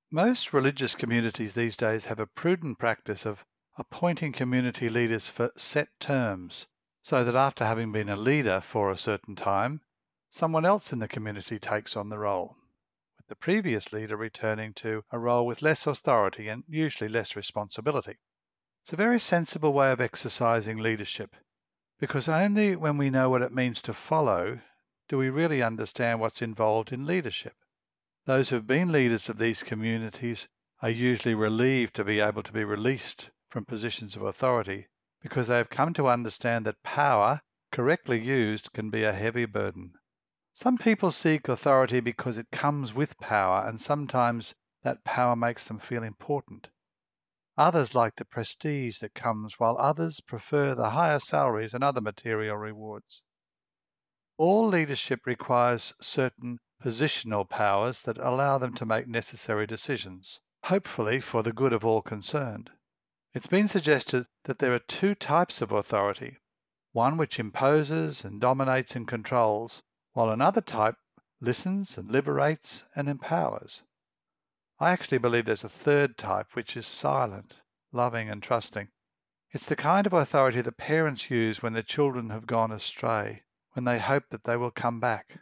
Most 0.09 0.53
religious 0.53 0.95
communities 0.95 1.53
these 1.53 1.75
days 1.75 2.05
have 2.05 2.19
a 2.19 2.27
prudent 2.27 2.79
practice 2.79 3.25
of 3.25 3.45
appointing 3.77 4.31
community 4.31 4.89
leaders 4.89 5.27
for 5.27 5.51
set 5.55 5.89
terms, 5.99 6.67
so 7.03 7.23
that 7.23 7.35
after 7.35 7.65
having 7.65 7.91
been 7.91 8.09
a 8.09 8.15
leader 8.15 8.61
for 8.61 8.91
a 8.91 8.97
certain 8.97 9.35
time, 9.35 9.81
someone 10.29 10.65
else 10.65 10.93
in 10.93 10.99
the 10.99 11.07
community 11.07 11.59
takes 11.59 11.95
on 11.95 12.09
the 12.09 12.19
role, 12.19 12.57
with 13.23 13.29
the 13.29 13.41
previous 13.41 13.93
leader 13.93 14.17
returning 14.17 14.73
to 14.73 15.03
a 15.09 15.17
role 15.17 15.45
with 15.45 15.61
less 15.61 15.87
authority 15.87 16.49
and 16.49 16.63
usually 16.67 17.09
less 17.09 17.35
responsibility. 17.35 18.17
It's 18.83 18.91
a 18.91 18.97
very 18.97 19.19
sensible 19.19 19.71
way 19.71 19.91
of 19.91 20.01
exercising 20.01 20.77
leadership, 20.77 21.35
because 21.99 22.27
only 22.27 22.75
when 22.75 22.97
we 22.97 23.09
know 23.09 23.29
what 23.29 23.41
it 23.41 23.53
means 23.53 23.81
to 23.83 23.93
follow 23.93 24.59
do 25.07 25.17
we 25.17 25.29
really 25.29 25.61
understand 25.61 26.19
what's 26.19 26.41
involved 26.41 26.91
in 26.91 27.05
leadership. 27.05 27.53
Those 28.25 28.49
who 28.49 28.55
have 28.55 28.67
been 28.67 28.91
leaders 28.91 29.29
of 29.29 29.37
these 29.37 29.63
communities 29.63 30.49
are 30.81 30.89
usually 30.89 31.35
relieved 31.35 31.93
to 31.95 32.03
be 32.03 32.19
able 32.19 32.43
to 32.43 32.51
be 32.51 32.65
released 32.65 33.29
from 33.49 33.63
positions 33.63 34.15
of 34.15 34.21
authority 34.21 34.87
because 35.21 35.47
they 35.47 35.57
have 35.57 35.69
come 35.69 35.93
to 35.93 36.09
understand 36.09 36.65
that 36.65 36.83
power, 36.83 37.39
correctly 37.71 38.19
used, 38.19 38.73
can 38.73 38.89
be 38.89 39.03
a 39.03 39.13
heavy 39.13 39.45
burden. 39.45 39.93
Some 40.55 40.77
people 40.77 41.09
seek 41.09 41.49
authority 41.49 41.99
because 41.99 42.37
it 42.37 42.51
comes 42.51 42.93
with 42.93 43.17
power, 43.17 43.67
and 43.67 43.81
sometimes 43.81 44.53
that 44.83 45.03
power 45.03 45.35
makes 45.35 45.67
them 45.67 45.79
feel 45.79 46.03
important. 46.03 46.69
Others 47.57 47.95
like 47.95 48.17
the 48.17 48.25
prestige 48.25 48.99
that 48.99 49.15
comes, 49.15 49.59
while 49.59 49.75
others 49.79 50.21
prefer 50.21 50.75
the 50.75 50.91
higher 50.91 51.17
salaries 51.17 51.73
and 51.73 51.83
other 51.83 52.01
material 52.01 52.55
rewards. 52.55 53.23
All 54.37 54.67
leadership 54.67 55.21
requires 55.25 55.95
certain 55.99 56.59
positional 56.83 57.49
powers 57.49 58.03
that 58.03 58.19
allow 58.19 58.59
them 58.59 58.75
to 58.75 58.85
make 58.85 59.07
necessary 59.07 59.65
decisions, 59.65 60.39
hopefully 60.65 61.19
for 61.19 61.41
the 61.41 61.53
good 61.53 61.73
of 61.73 61.83
all 61.83 62.03
concerned. 62.03 62.69
It's 63.33 63.47
been 63.47 63.67
suggested 63.67 64.27
that 64.43 64.59
there 64.59 64.73
are 64.73 64.79
two 64.79 65.15
types 65.15 65.61
of 65.61 65.71
authority 65.71 66.37
one 66.91 67.17
which 67.17 67.39
imposes 67.39 68.23
and 68.23 68.39
dominates 68.39 68.95
and 68.95 69.07
controls, 69.07 69.81
while 70.13 70.29
another 70.29 70.61
type 70.61 70.95
listens 71.41 71.97
and 71.97 72.09
liberates 72.09 72.85
and 72.95 73.09
empowers. 73.09 73.83
I 74.79 74.91
actually 74.91 75.17
believe 75.17 75.45
there's 75.45 75.63
a 75.63 75.69
third 75.69 76.17
type 76.17 76.47
which 76.53 76.77
is 76.77 76.87
silent, 76.87 77.55
loving, 77.91 78.29
and 78.29 78.41
trusting. 78.41 78.89
It's 79.51 79.65
the 79.65 79.75
kind 79.75 80.07
of 80.07 80.13
authority 80.13 80.61
that 80.61 80.77
parents 80.77 81.29
use 81.29 81.61
when 81.61 81.73
their 81.73 81.83
children 81.83 82.29
have 82.29 82.47
gone 82.47 82.71
astray, 82.71 83.43
when 83.73 83.85
they 83.85 83.99
hope 83.99 84.25
that 84.29 84.45
they 84.45 84.57
will 84.57 84.71
come 84.71 84.99
back. 84.99 85.39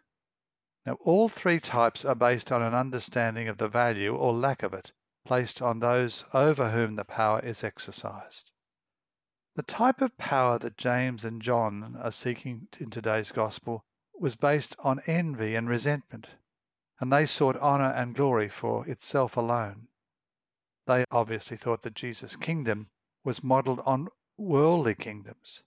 Now, 0.85 0.97
all 1.05 1.29
three 1.29 1.59
types 1.59 2.03
are 2.03 2.15
based 2.15 2.51
on 2.51 2.61
an 2.61 2.73
understanding 2.73 3.47
of 3.47 3.57
the 3.57 3.67
value 3.67 4.15
or 4.15 4.33
lack 4.33 4.63
of 4.63 4.73
it 4.73 4.91
placed 5.25 5.61
on 5.61 5.79
those 5.79 6.25
over 6.33 6.71
whom 6.71 6.95
the 6.95 7.05
power 7.05 7.39
is 7.39 7.63
exercised. 7.63 8.51
The 9.55 9.63
type 9.63 10.01
of 10.01 10.17
power 10.17 10.57
that 10.59 10.77
James 10.77 11.23
and 11.23 11.41
John 11.41 11.97
are 12.01 12.11
seeking 12.11 12.67
in 12.79 12.89
today's 12.89 13.31
gospel 13.31 13.85
was 14.21 14.35
based 14.35 14.75
on 14.79 15.01
envy 15.07 15.55
and 15.55 15.67
resentment, 15.67 16.27
and 16.99 17.11
they 17.11 17.25
sought 17.25 17.57
honour 17.57 17.91
and 17.91 18.13
glory 18.13 18.47
for 18.47 18.87
itself 18.87 19.35
alone. 19.35 19.87
They 20.85 21.05
obviously 21.11 21.57
thought 21.57 21.81
that 21.81 21.95
Jesus' 21.95 22.35
kingdom 22.35 22.89
was 23.23 23.43
modelled 23.43 23.81
on 23.83 24.09
worldly 24.37 24.93
kingdoms. 24.93 25.63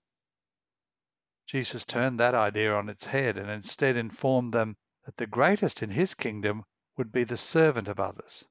Jesus 1.49 1.85
turned 1.85 2.21
that 2.21 2.37
idea 2.37 2.73
on 2.73 2.89
its 2.89 3.07
head 3.07 3.37
and 3.37 3.51
instead 3.51 3.97
informed 3.97 4.55
them 4.55 4.77
that 5.05 5.17
the 5.17 5.27
greatest 5.27 5.83
in 5.83 5.91
his 5.91 6.15
kingdom 6.15 6.63
would 6.97 7.11
be 7.11 7.25
the 7.25 7.37
servant 7.37 7.89
of 7.89 7.99
others. 7.99 8.45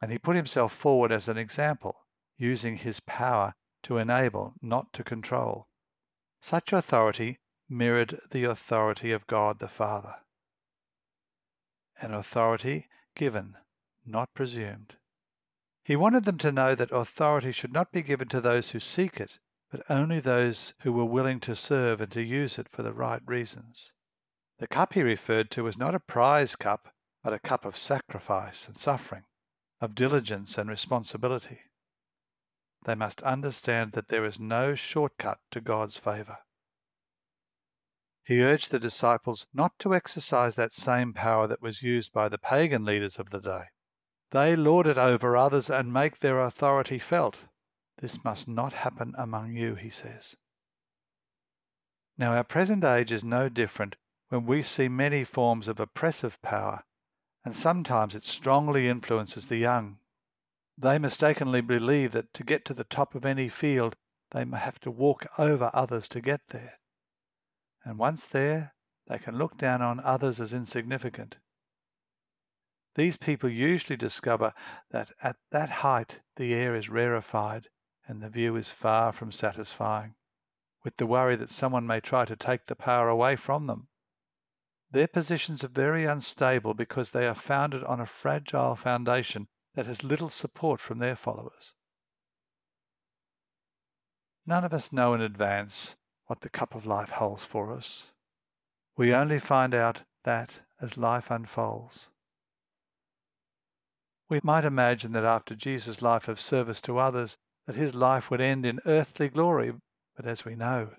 And 0.00 0.12
he 0.12 0.18
put 0.18 0.36
himself 0.36 0.72
forward 0.72 1.10
as 1.10 1.28
an 1.28 1.36
example, 1.36 1.96
using 2.38 2.76
his 2.76 3.00
power 3.00 3.54
to 3.82 3.98
enable, 3.98 4.54
not 4.62 4.92
to 4.92 5.02
control. 5.02 5.66
Such 6.40 6.72
authority 6.72 7.40
mirrored 7.68 8.20
the 8.30 8.44
authority 8.44 9.12
of 9.12 9.26
God 9.26 9.58
the 9.58 9.68
Father. 9.68 10.16
An 12.00 12.12
authority 12.12 12.88
given, 13.14 13.56
not 14.04 14.34
presumed. 14.34 14.96
He 15.84 15.96
wanted 15.96 16.24
them 16.24 16.38
to 16.38 16.52
know 16.52 16.74
that 16.74 16.92
authority 16.92 17.52
should 17.52 17.72
not 17.72 17.92
be 17.92 18.02
given 18.02 18.28
to 18.28 18.40
those 18.40 18.70
who 18.70 18.80
seek 18.80 19.20
it, 19.20 19.38
but 19.70 19.82
only 19.90 20.20
those 20.20 20.74
who 20.80 20.92
were 20.92 21.04
willing 21.04 21.40
to 21.40 21.56
serve 21.56 22.00
and 22.00 22.10
to 22.12 22.22
use 22.22 22.58
it 22.58 22.68
for 22.68 22.82
the 22.82 22.92
right 22.92 23.22
reasons. 23.26 23.92
The 24.58 24.66
cup 24.66 24.94
he 24.94 25.02
referred 25.02 25.50
to 25.52 25.64
was 25.64 25.76
not 25.76 25.94
a 25.94 26.00
prize 26.00 26.56
cup, 26.56 26.94
but 27.22 27.32
a 27.32 27.38
cup 27.38 27.64
of 27.64 27.76
sacrifice 27.76 28.66
and 28.66 28.78
suffering, 28.78 29.24
of 29.80 29.94
diligence 29.94 30.56
and 30.56 30.70
responsibility. 30.70 31.60
They 32.84 32.94
must 32.94 33.22
understand 33.22 33.92
that 33.92 34.08
there 34.08 34.24
is 34.24 34.38
no 34.38 34.74
shortcut 34.74 35.38
to 35.50 35.60
God's 35.60 35.96
favour. 35.96 36.38
He 38.24 38.42
urged 38.42 38.70
the 38.70 38.78
disciples 38.78 39.46
not 39.52 39.78
to 39.80 39.94
exercise 39.94 40.56
that 40.56 40.72
same 40.72 41.12
power 41.12 41.46
that 41.46 41.60
was 41.60 41.82
used 41.82 42.12
by 42.12 42.28
the 42.28 42.38
pagan 42.38 42.84
leaders 42.84 43.18
of 43.18 43.30
the 43.30 43.40
day. 43.40 43.64
They 44.30 44.56
lord 44.56 44.86
it 44.86 44.96
over 44.96 45.36
others 45.36 45.68
and 45.68 45.92
make 45.92 46.18
their 46.18 46.40
authority 46.40 46.98
felt. 46.98 47.44
This 48.00 48.24
must 48.24 48.48
not 48.48 48.72
happen 48.72 49.14
among 49.18 49.52
you, 49.52 49.74
he 49.74 49.90
says. 49.90 50.36
Now, 52.16 52.32
our 52.32 52.44
present 52.44 52.82
age 52.82 53.12
is 53.12 53.22
no 53.22 53.48
different 53.48 53.96
when 54.30 54.46
we 54.46 54.62
see 54.62 54.88
many 54.88 55.22
forms 55.22 55.68
of 55.68 55.78
oppressive 55.78 56.40
power, 56.40 56.84
and 57.44 57.54
sometimes 57.54 58.14
it 58.14 58.24
strongly 58.24 58.88
influences 58.88 59.46
the 59.46 59.58
young. 59.58 59.98
They 60.78 60.98
mistakenly 60.98 61.60
believe 61.60 62.12
that 62.12 62.32
to 62.34 62.42
get 62.42 62.64
to 62.64 62.74
the 62.74 62.84
top 62.84 63.14
of 63.14 63.24
any 63.24 63.48
field, 63.48 63.96
they 64.32 64.44
have 64.44 64.80
to 64.80 64.90
walk 64.90 65.26
over 65.38 65.70
others 65.74 66.08
to 66.08 66.20
get 66.20 66.48
there. 66.48 66.78
And 67.84 67.98
once 67.98 68.26
there, 68.26 68.74
they 69.06 69.18
can 69.18 69.36
look 69.36 69.58
down 69.58 69.82
on 69.82 70.00
others 70.00 70.40
as 70.40 70.54
insignificant. 70.54 71.36
These 72.94 73.16
people 73.16 73.50
usually 73.50 73.96
discover 73.96 74.54
that 74.90 75.10
at 75.22 75.36
that 75.50 75.68
height 75.68 76.20
the 76.36 76.54
air 76.54 76.74
is 76.74 76.88
rarefied 76.88 77.68
and 78.06 78.22
the 78.22 78.28
view 78.28 78.56
is 78.56 78.70
far 78.70 79.12
from 79.12 79.32
satisfying, 79.32 80.14
with 80.84 80.96
the 80.96 81.06
worry 81.06 81.36
that 81.36 81.50
someone 81.50 81.86
may 81.86 82.00
try 82.00 82.24
to 82.24 82.36
take 82.36 82.66
the 82.66 82.76
power 82.76 83.08
away 83.08 83.36
from 83.36 83.66
them. 83.66 83.88
Their 84.90 85.08
positions 85.08 85.64
are 85.64 85.68
very 85.68 86.04
unstable 86.04 86.74
because 86.74 87.10
they 87.10 87.26
are 87.26 87.34
founded 87.34 87.82
on 87.84 88.00
a 88.00 88.06
fragile 88.06 88.76
foundation 88.76 89.48
that 89.74 89.86
has 89.86 90.04
little 90.04 90.28
support 90.28 90.80
from 90.80 90.98
their 90.98 91.16
followers. 91.16 91.74
None 94.46 94.64
of 94.64 94.72
us 94.72 94.92
know 94.92 95.14
in 95.14 95.20
advance 95.20 95.96
what 96.26 96.40
the 96.40 96.48
cup 96.48 96.74
of 96.74 96.86
life 96.86 97.10
holds 97.10 97.44
for 97.44 97.72
us. 97.72 98.12
We 98.96 99.14
only 99.14 99.38
find 99.38 99.74
out 99.74 100.02
that 100.24 100.60
as 100.80 100.96
life 100.96 101.30
unfolds. 101.30 102.08
We 104.28 104.40
might 104.42 104.64
imagine 104.64 105.12
that 105.12 105.24
after 105.24 105.54
Jesus' 105.54 106.02
life 106.02 106.28
of 106.28 106.40
service 106.40 106.80
to 106.82 106.98
others, 106.98 107.36
that 107.66 107.76
his 107.76 107.94
life 107.94 108.30
would 108.30 108.40
end 108.40 108.64
in 108.64 108.80
earthly 108.86 109.28
glory, 109.28 109.74
but 110.16 110.26
as 110.26 110.44
we 110.44 110.54
know, 110.54 110.90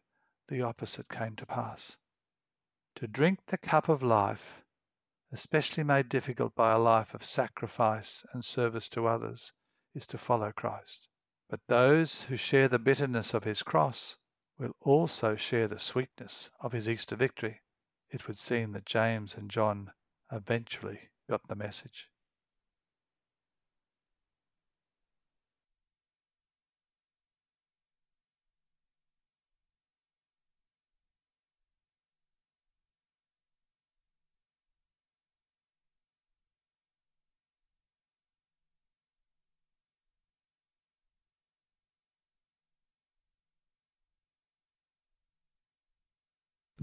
the 0.48 0.62
opposite 0.62 1.10
came 1.10 1.36
to 1.38 1.46
pass. 1.46 1.98
To 2.96 3.08
drink 3.08 3.40
the 3.48 3.58
cup 3.58 3.90
of 3.90 4.04
life, 4.04 4.64
especially 5.32 5.84
made 5.84 6.08
difficult 6.08 6.56
by 6.56 6.72
a 6.72 6.80
life 6.80 7.14
of 7.14 7.24
sacrifice 7.24 8.24
and 8.32 8.46
service 8.46 8.88
to 8.90 9.08
others, 9.08 9.54
is 9.94 10.06
to 10.08 10.18
follow 10.18 10.52
Christ. 10.52 11.10
But 11.50 11.62
those 11.68 12.24
who 12.24 12.38
share 12.38 12.68
the 12.68 12.80
bitterness 12.80 13.34
of 13.34 13.44
his 13.44 13.64
cross 13.64 14.18
will 14.58 14.76
also 14.82 15.36
share 15.36 15.68
the 15.68 15.80
sweetness 15.80 16.50
of 16.62 16.72
his 16.72 16.88
Easter 16.88 17.16
victory. 17.16 17.62
It 18.10 18.28
would 18.28 18.38
seem 18.38 18.72
that 18.74 18.86
James 18.86 19.36
and 19.36 19.50
John 19.50 19.92
eventually 20.32 21.10
got 21.30 21.42
the 21.48 21.56
message. 21.56 22.10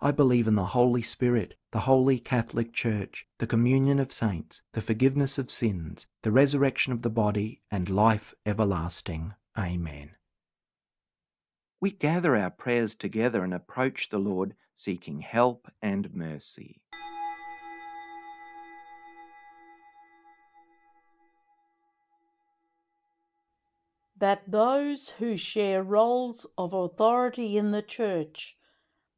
I 0.00 0.12
believe 0.12 0.46
in 0.46 0.54
the 0.54 0.66
Holy 0.66 1.02
Spirit, 1.02 1.56
the 1.72 1.80
Holy 1.80 2.20
Catholic 2.20 2.72
Church, 2.72 3.26
the 3.38 3.48
communion 3.48 3.98
of 3.98 4.12
saints, 4.12 4.62
the 4.72 4.80
forgiveness 4.80 5.38
of 5.38 5.50
sins, 5.50 6.06
the 6.22 6.30
resurrection 6.30 6.92
of 6.92 7.02
the 7.02 7.10
body, 7.10 7.62
and 7.68 7.90
life 7.90 8.32
everlasting. 8.46 9.34
Amen. 9.58 10.12
We 11.80 11.90
gather 11.90 12.36
our 12.36 12.50
prayers 12.50 12.94
together 12.94 13.42
and 13.42 13.52
approach 13.52 14.10
the 14.10 14.18
Lord 14.18 14.54
seeking 14.72 15.22
help 15.22 15.66
and 15.82 16.14
mercy. 16.14 16.80
That 24.16 24.42
those 24.48 25.10
who 25.18 25.36
share 25.36 25.82
roles 25.82 26.46
of 26.56 26.72
authority 26.72 27.56
in 27.56 27.72
the 27.72 27.82
Church 27.82 28.57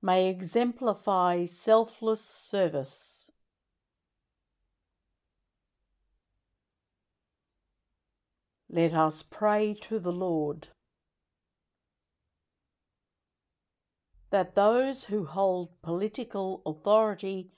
may 0.02 0.28
exemplify 0.28 1.44
selfless 1.44 2.20
service. 2.20 3.30
Let 8.68 8.94
us 8.94 9.22
pray 9.22 9.74
to 9.82 9.98
the 9.98 10.12
Lord. 10.12 10.68
That 14.30 14.54
those 14.54 15.06
who 15.06 15.24
hold 15.24 15.82
political 15.82 16.62
authority 16.64 17.50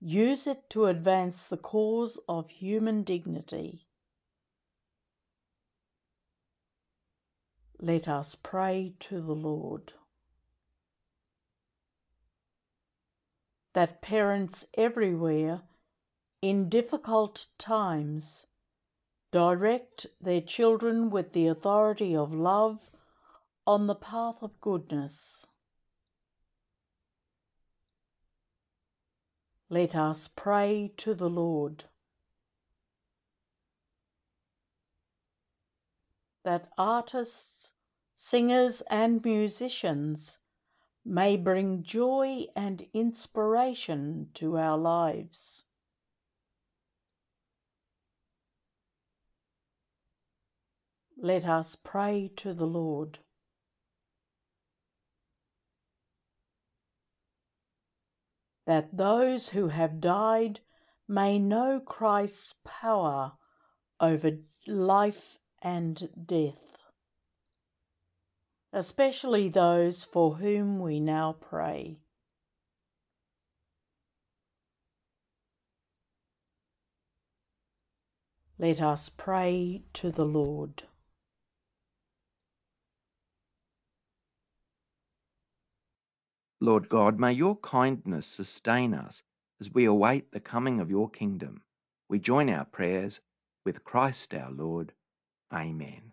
Use 0.00 0.46
it 0.46 0.68
to 0.70 0.86
advance 0.86 1.46
the 1.46 1.56
cause 1.56 2.20
of 2.28 2.50
human 2.50 3.02
dignity. 3.02 3.86
Let 7.80 8.06
us 8.06 8.34
pray 8.34 8.94
to 9.00 9.20
the 9.20 9.34
Lord. 9.34 9.94
That 13.76 14.00
parents 14.00 14.66
everywhere, 14.72 15.60
in 16.40 16.70
difficult 16.70 17.48
times, 17.58 18.46
direct 19.30 20.06
their 20.18 20.40
children 20.40 21.10
with 21.10 21.34
the 21.34 21.46
authority 21.46 22.16
of 22.16 22.32
love 22.32 22.88
on 23.66 23.86
the 23.86 23.94
path 23.94 24.38
of 24.40 24.58
goodness. 24.62 25.46
Let 29.68 29.94
us 29.94 30.26
pray 30.26 30.92
to 30.96 31.12
the 31.12 31.28
Lord. 31.28 31.84
That 36.44 36.70
artists, 36.78 37.74
singers, 38.14 38.82
and 38.88 39.22
musicians 39.22 40.38
may 41.06 41.36
bring 41.36 41.82
joy 41.82 42.46
and 42.56 42.86
inspiration 42.92 44.28
to 44.34 44.58
our 44.58 44.76
lives. 44.76 45.64
Let 51.16 51.46
us 51.46 51.76
pray 51.76 52.30
to 52.36 52.52
the 52.52 52.66
Lord. 52.66 53.20
that 58.66 58.96
those 58.96 59.50
who 59.50 59.68
have 59.68 60.00
died 60.00 60.60
may 61.08 61.38
know 61.38 61.80
Christ's 61.80 62.54
power 62.64 63.32
over 64.00 64.32
life 64.66 65.38
and 65.62 66.08
death, 66.26 66.76
especially 68.76 69.48
those 69.48 70.04
for 70.04 70.34
whom 70.34 70.78
we 70.78 71.00
now 71.00 71.34
pray. 71.40 71.96
Let 78.58 78.82
us 78.82 79.08
pray 79.08 79.84
to 79.94 80.10
the 80.10 80.26
Lord. 80.26 80.82
Lord 86.60 86.90
God, 86.90 87.18
may 87.18 87.32
your 87.32 87.56
kindness 87.56 88.26
sustain 88.26 88.92
us 88.92 89.22
as 89.58 89.72
we 89.72 89.86
await 89.86 90.32
the 90.32 90.40
coming 90.40 90.80
of 90.80 90.90
your 90.90 91.08
kingdom. 91.08 91.62
We 92.10 92.18
join 92.18 92.50
our 92.50 92.66
prayers 92.66 93.20
with 93.64 93.84
Christ 93.84 94.34
our 94.34 94.50
Lord. 94.50 94.92
Amen. 95.50 96.12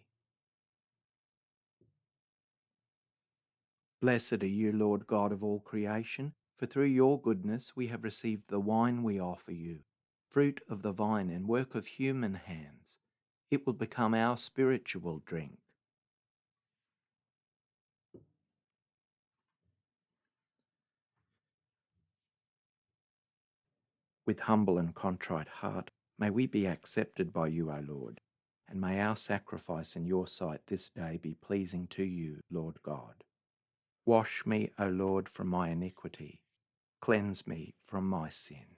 Blessed 4.01 4.41
are 4.41 4.47
you, 4.47 4.71
Lord 4.71 5.05
God 5.05 5.31
of 5.31 5.43
all 5.43 5.59
creation, 5.59 6.33
for 6.57 6.65
through 6.65 6.85
your 6.85 7.21
goodness 7.21 7.75
we 7.75 7.87
have 7.87 8.03
received 8.03 8.45
the 8.47 8.59
wine 8.59 9.03
we 9.03 9.19
offer 9.19 9.51
you, 9.51 9.81
fruit 10.27 10.59
of 10.67 10.81
the 10.81 10.91
vine 10.91 11.29
and 11.29 11.47
work 11.47 11.75
of 11.75 11.85
human 11.85 12.33
hands. 12.33 12.97
It 13.51 13.67
will 13.67 13.73
become 13.73 14.15
our 14.15 14.39
spiritual 14.39 15.21
drink. 15.23 15.59
With 24.25 24.39
humble 24.41 24.79
and 24.79 24.95
contrite 24.95 25.47
heart, 25.47 25.91
may 26.17 26.31
we 26.31 26.47
be 26.47 26.65
accepted 26.65 27.31
by 27.31 27.49
you, 27.49 27.69
O 27.69 27.83
Lord, 27.87 28.19
and 28.67 28.81
may 28.81 28.99
our 28.99 29.15
sacrifice 29.15 29.95
in 29.95 30.07
your 30.07 30.25
sight 30.25 30.61
this 30.65 30.89
day 30.89 31.19
be 31.21 31.35
pleasing 31.35 31.85
to 31.91 32.03
you, 32.03 32.39
Lord 32.49 32.81
God. 32.81 33.23
Wash 34.05 34.45
me, 34.45 34.71
O 34.79 34.87
Lord, 34.87 35.29
from 35.29 35.47
my 35.47 35.69
iniquity, 35.69 36.41
cleanse 37.01 37.45
me 37.45 37.75
from 37.81 38.07
my 38.07 38.29
sin. 38.29 38.77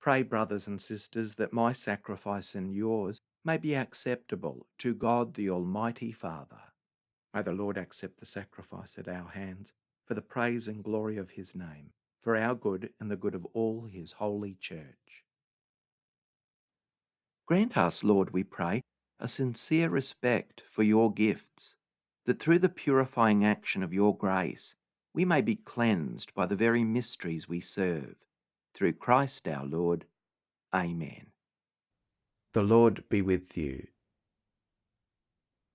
Pray, 0.00 0.22
brothers 0.22 0.66
and 0.66 0.80
sisters, 0.80 1.34
that 1.34 1.52
my 1.52 1.72
sacrifice 1.72 2.54
and 2.54 2.72
yours 2.72 3.20
may 3.44 3.58
be 3.58 3.74
acceptable 3.74 4.66
to 4.78 4.94
God 4.94 5.34
the 5.34 5.50
Almighty 5.50 6.12
Father. 6.12 6.72
May 7.34 7.42
the 7.42 7.52
Lord 7.52 7.76
accept 7.76 8.18
the 8.18 8.26
sacrifice 8.26 8.98
at 8.98 9.08
our 9.08 9.28
hands 9.28 9.72
for 10.06 10.14
the 10.14 10.22
praise 10.22 10.66
and 10.66 10.82
glory 10.82 11.18
of 11.18 11.30
his 11.30 11.54
name 11.54 11.90
for 12.20 12.36
our 12.36 12.54
good 12.54 12.90
and 12.98 13.10
the 13.10 13.16
good 13.16 13.34
of 13.34 13.46
all 13.52 13.86
his 13.90 14.12
holy 14.12 14.56
church. 14.60 15.24
Grant 17.46 17.76
us, 17.76 18.04
Lord, 18.04 18.32
we 18.32 18.44
pray, 18.44 18.82
a 19.18 19.28
sincere 19.28 19.88
respect 19.88 20.62
for 20.68 20.82
your 20.82 21.12
gifts, 21.12 21.74
that 22.30 22.38
through 22.38 22.60
the 22.60 22.68
purifying 22.68 23.44
action 23.44 23.82
of 23.82 23.92
your 23.92 24.16
grace 24.16 24.76
we 25.12 25.24
may 25.24 25.40
be 25.40 25.56
cleansed 25.56 26.32
by 26.32 26.46
the 26.46 26.54
very 26.54 26.84
mysteries 26.84 27.48
we 27.48 27.58
serve. 27.58 28.14
Through 28.72 28.92
Christ 28.92 29.48
our 29.48 29.66
Lord. 29.66 30.04
Amen. 30.72 31.32
The 32.52 32.62
Lord 32.62 33.02
be 33.08 33.20
with 33.20 33.56
you. 33.56 33.88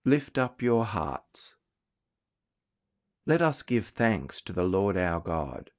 Lift 0.05 0.37
up 0.37 0.61
your 0.61 0.85
hearts. 0.85 1.55
Let 3.25 3.41
us 3.41 3.61
give 3.61 3.87
thanks 3.87 4.39
to 4.39 4.53
the 4.53 4.63
Lord 4.63 4.95
our 4.95 5.19
God. 5.19 5.71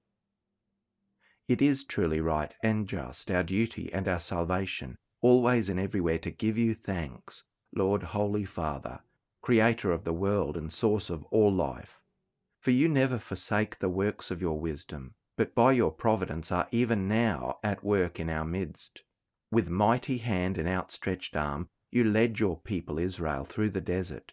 It 1.49 1.63
is 1.63 1.85
truly 1.85 2.21
right 2.21 2.53
and 2.63 2.87
just, 2.87 3.31
our 3.31 3.45
duty 3.45 3.91
and 3.95 4.07
our 4.07 4.21
salvation, 4.21 4.99
always 5.23 5.71
and 5.71 5.81
everywhere 5.81 6.19
to 6.19 6.31
give 6.31 6.59
you 6.59 6.75
thanks, 6.75 7.45
Lord 7.75 8.03
Holy 8.03 8.45
Father, 8.45 9.01
Creator 9.47 9.93
of 9.93 10.03
the 10.03 10.13
world 10.13 10.57
and 10.57 10.73
source 10.73 11.09
of 11.09 11.25
all 11.31 11.55
life. 11.55 12.01
For 12.59 12.73
you 12.73 12.89
never 12.89 13.17
forsake 13.17 13.79
the 13.79 13.89
works 13.89 14.33
of 14.33 14.43
your 14.43 14.59
wisdom, 14.59 15.15
but 15.37 15.55
by 15.55 15.71
your 15.71 15.93
providence 15.93 16.51
are 16.51 16.67
even 16.73 17.07
now 17.07 17.61
at 17.63 17.85
work 17.85 18.19
in 18.19 18.29
our 18.29 18.45
midst. 18.45 19.05
With 19.53 19.71
mighty 19.71 20.19
hand 20.19 20.59
and 20.59 20.69
outstretched 20.69 21.37
arm, 21.37 21.69
you 21.93 22.03
led 22.03 22.41
your 22.41 22.59
people 22.59 22.99
Israel 22.99 23.45
through 23.45 23.71
the 23.71 23.81
desert. 23.81 24.33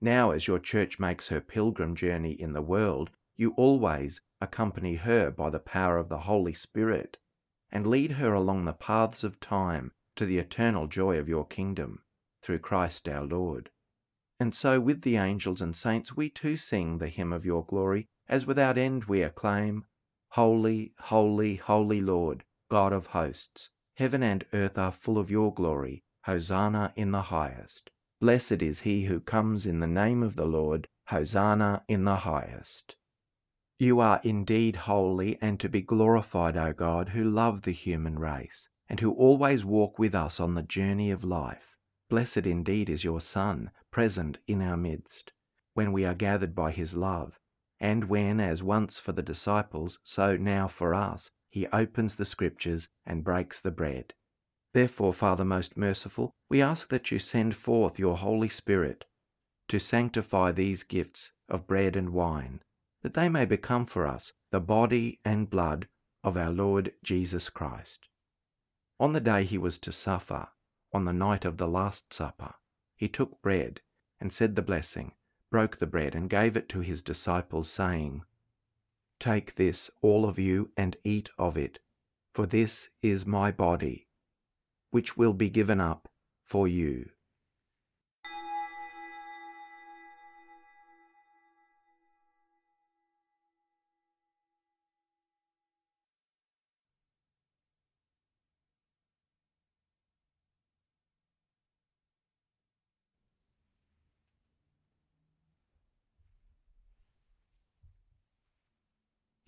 Now, 0.00 0.30
as 0.30 0.46
your 0.46 0.58
church 0.58 0.98
makes 0.98 1.28
her 1.28 1.42
pilgrim 1.42 1.94
journey 1.94 2.32
in 2.32 2.54
the 2.54 2.62
world, 2.62 3.10
you 3.36 3.52
always 3.58 4.22
accompany 4.40 4.94
her 4.94 5.30
by 5.30 5.50
the 5.50 5.58
power 5.58 5.98
of 5.98 6.08
the 6.08 6.20
Holy 6.20 6.54
Spirit, 6.54 7.18
and 7.70 7.86
lead 7.86 8.12
her 8.12 8.32
along 8.32 8.64
the 8.64 8.72
paths 8.72 9.22
of 9.22 9.40
time 9.40 9.92
to 10.16 10.24
the 10.24 10.38
eternal 10.38 10.86
joy 10.86 11.18
of 11.18 11.28
your 11.28 11.44
kingdom, 11.44 12.02
through 12.40 12.60
Christ 12.60 13.10
our 13.10 13.26
Lord. 13.26 13.68
And 14.40 14.54
so, 14.54 14.80
with 14.80 15.02
the 15.02 15.16
angels 15.16 15.60
and 15.60 15.74
saints, 15.74 16.16
we 16.16 16.30
too 16.30 16.56
sing 16.56 16.98
the 16.98 17.08
hymn 17.08 17.32
of 17.32 17.44
your 17.44 17.64
glory, 17.64 18.08
as 18.28 18.46
without 18.46 18.78
end 18.78 19.04
we 19.04 19.22
acclaim 19.22 19.84
Holy, 20.32 20.92
holy, 20.98 21.56
holy 21.56 22.00
Lord, 22.00 22.44
God 22.70 22.92
of 22.92 23.08
hosts, 23.08 23.70
heaven 23.96 24.22
and 24.22 24.44
earth 24.52 24.78
are 24.78 24.92
full 24.92 25.18
of 25.18 25.30
your 25.30 25.52
glory. 25.52 26.04
Hosanna 26.24 26.92
in 26.94 27.10
the 27.12 27.22
highest. 27.22 27.90
Blessed 28.20 28.60
is 28.62 28.80
he 28.80 29.06
who 29.06 29.18
comes 29.18 29.64
in 29.64 29.80
the 29.80 29.86
name 29.86 30.22
of 30.22 30.36
the 30.36 30.44
Lord. 30.44 30.86
Hosanna 31.06 31.84
in 31.88 32.04
the 32.04 32.16
highest. 32.16 32.96
You 33.78 34.00
are 34.00 34.20
indeed 34.22 34.76
holy 34.76 35.38
and 35.40 35.58
to 35.60 35.68
be 35.68 35.80
glorified, 35.80 36.56
O 36.56 36.74
God, 36.74 37.10
who 37.10 37.24
love 37.24 37.62
the 37.62 37.72
human 37.72 38.18
race, 38.18 38.68
and 38.88 39.00
who 39.00 39.12
always 39.12 39.64
walk 39.64 39.98
with 39.98 40.14
us 40.14 40.38
on 40.38 40.54
the 40.54 40.62
journey 40.62 41.10
of 41.10 41.24
life. 41.24 41.76
Blessed 42.10 42.46
indeed 42.46 42.90
is 42.90 43.04
your 43.04 43.20
Son, 43.20 43.70
present 43.90 44.38
in 44.46 44.62
our 44.62 44.76
midst, 44.76 45.32
when 45.74 45.92
we 45.92 46.04
are 46.04 46.14
gathered 46.14 46.54
by 46.54 46.70
his 46.70 46.94
love, 46.94 47.38
and 47.80 48.04
when, 48.04 48.40
as 48.40 48.62
once 48.62 48.98
for 48.98 49.12
the 49.12 49.22
disciples, 49.22 49.98
so 50.02 50.36
now 50.36 50.66
for 50.66 50.94
us, 50.94 51.30
he 51.50 51.66
opens 51.68 52.16
the 52.16 52.24
Scriptures 52.24 52.88
and 53.06 53.24
breaks 53.24 53.60
the 53.60 53.70
bread. 53.70 54.14
Therefore, 54.74 55.12
Father 55.12 55.44
most 55.44 55.76
merciful, 55.76 56.32
we 56.50 56.60
ask 56.60 56.88
that 56.90 57.10
you 57.10 57.18
send 57.18 57.56
forth 57.56 57.98
your 57.98 58.16
Holy 58.18 58.48
Spirit 58.48 59.04
to 59.68 59.78
sanctify 59.78 60.52
these 60.52 60.82
gifts 60.82 61.32
of 61.48 61.66
bread 61.66 61.96
and 61.96 62.10
wine, 62.10 62.60
that 63.02 63.14
they 63.14 63.28
may 63.28 63.44
become 63.44 63.86
for 63.86 64.06
us 64.06 64.32
the 64.50 64.60
body 64.60 65.20
and 65.24 65.50
blood 65.50 65.88
of 66.24 66.36
our 66.36 66.50
Lord 66.50 66.92
Jesus 67.02 67.48
Christ. 67.48 68.08
On 69.00 69.12
the 69.12 69.20
day 69.20 69.44
he 69.44 69.58
was 69.58 69.78
to 69.78 69.92
suffer, 69.92 70.48
on 70.92 71.04
the 71.04 71.12
night 71.12 71.44
of 71.44 71.56
the 71.56 71.68
Last 71.68 72.12
Supper, 72.12 72.54
he 72.98 73.08
took 73.08 73.40
bread 73.40 73.80
and 74.20 74.32
said 74.32 74.56
the 74.56 74.62
blessing, 74.62 75.12
broke 75.50 75.76
the 75.76 75.86
bread, 75.86 76.14
and 76.14 76.28
gave 76.28 76.56
it 76.56 76.68
to 76.68 76.80
his 76.80 77.00
disciples, 77.00 77.70
saying, 77.70 78.24
Take 79.20 79.54
this, 79.54 79.90
all 80.02 80.24
of 80.24 80.38
you, 80.38 80.70
and 80.76 80.96
eat 81.04 81.30
of 81.38 81.56
it, 81.56 81.78
for 82.32 82.44
this 82.44 82.88
is 83.00 83.24
my 83.24 83.52
body, 83.52 84.08
which 84.90 85.16
will 85.16 85.32
be 85.32 85.48
given 85.48 85.80
up 85.80 86.08
for 86.44 86.66
you. 86.66 87.10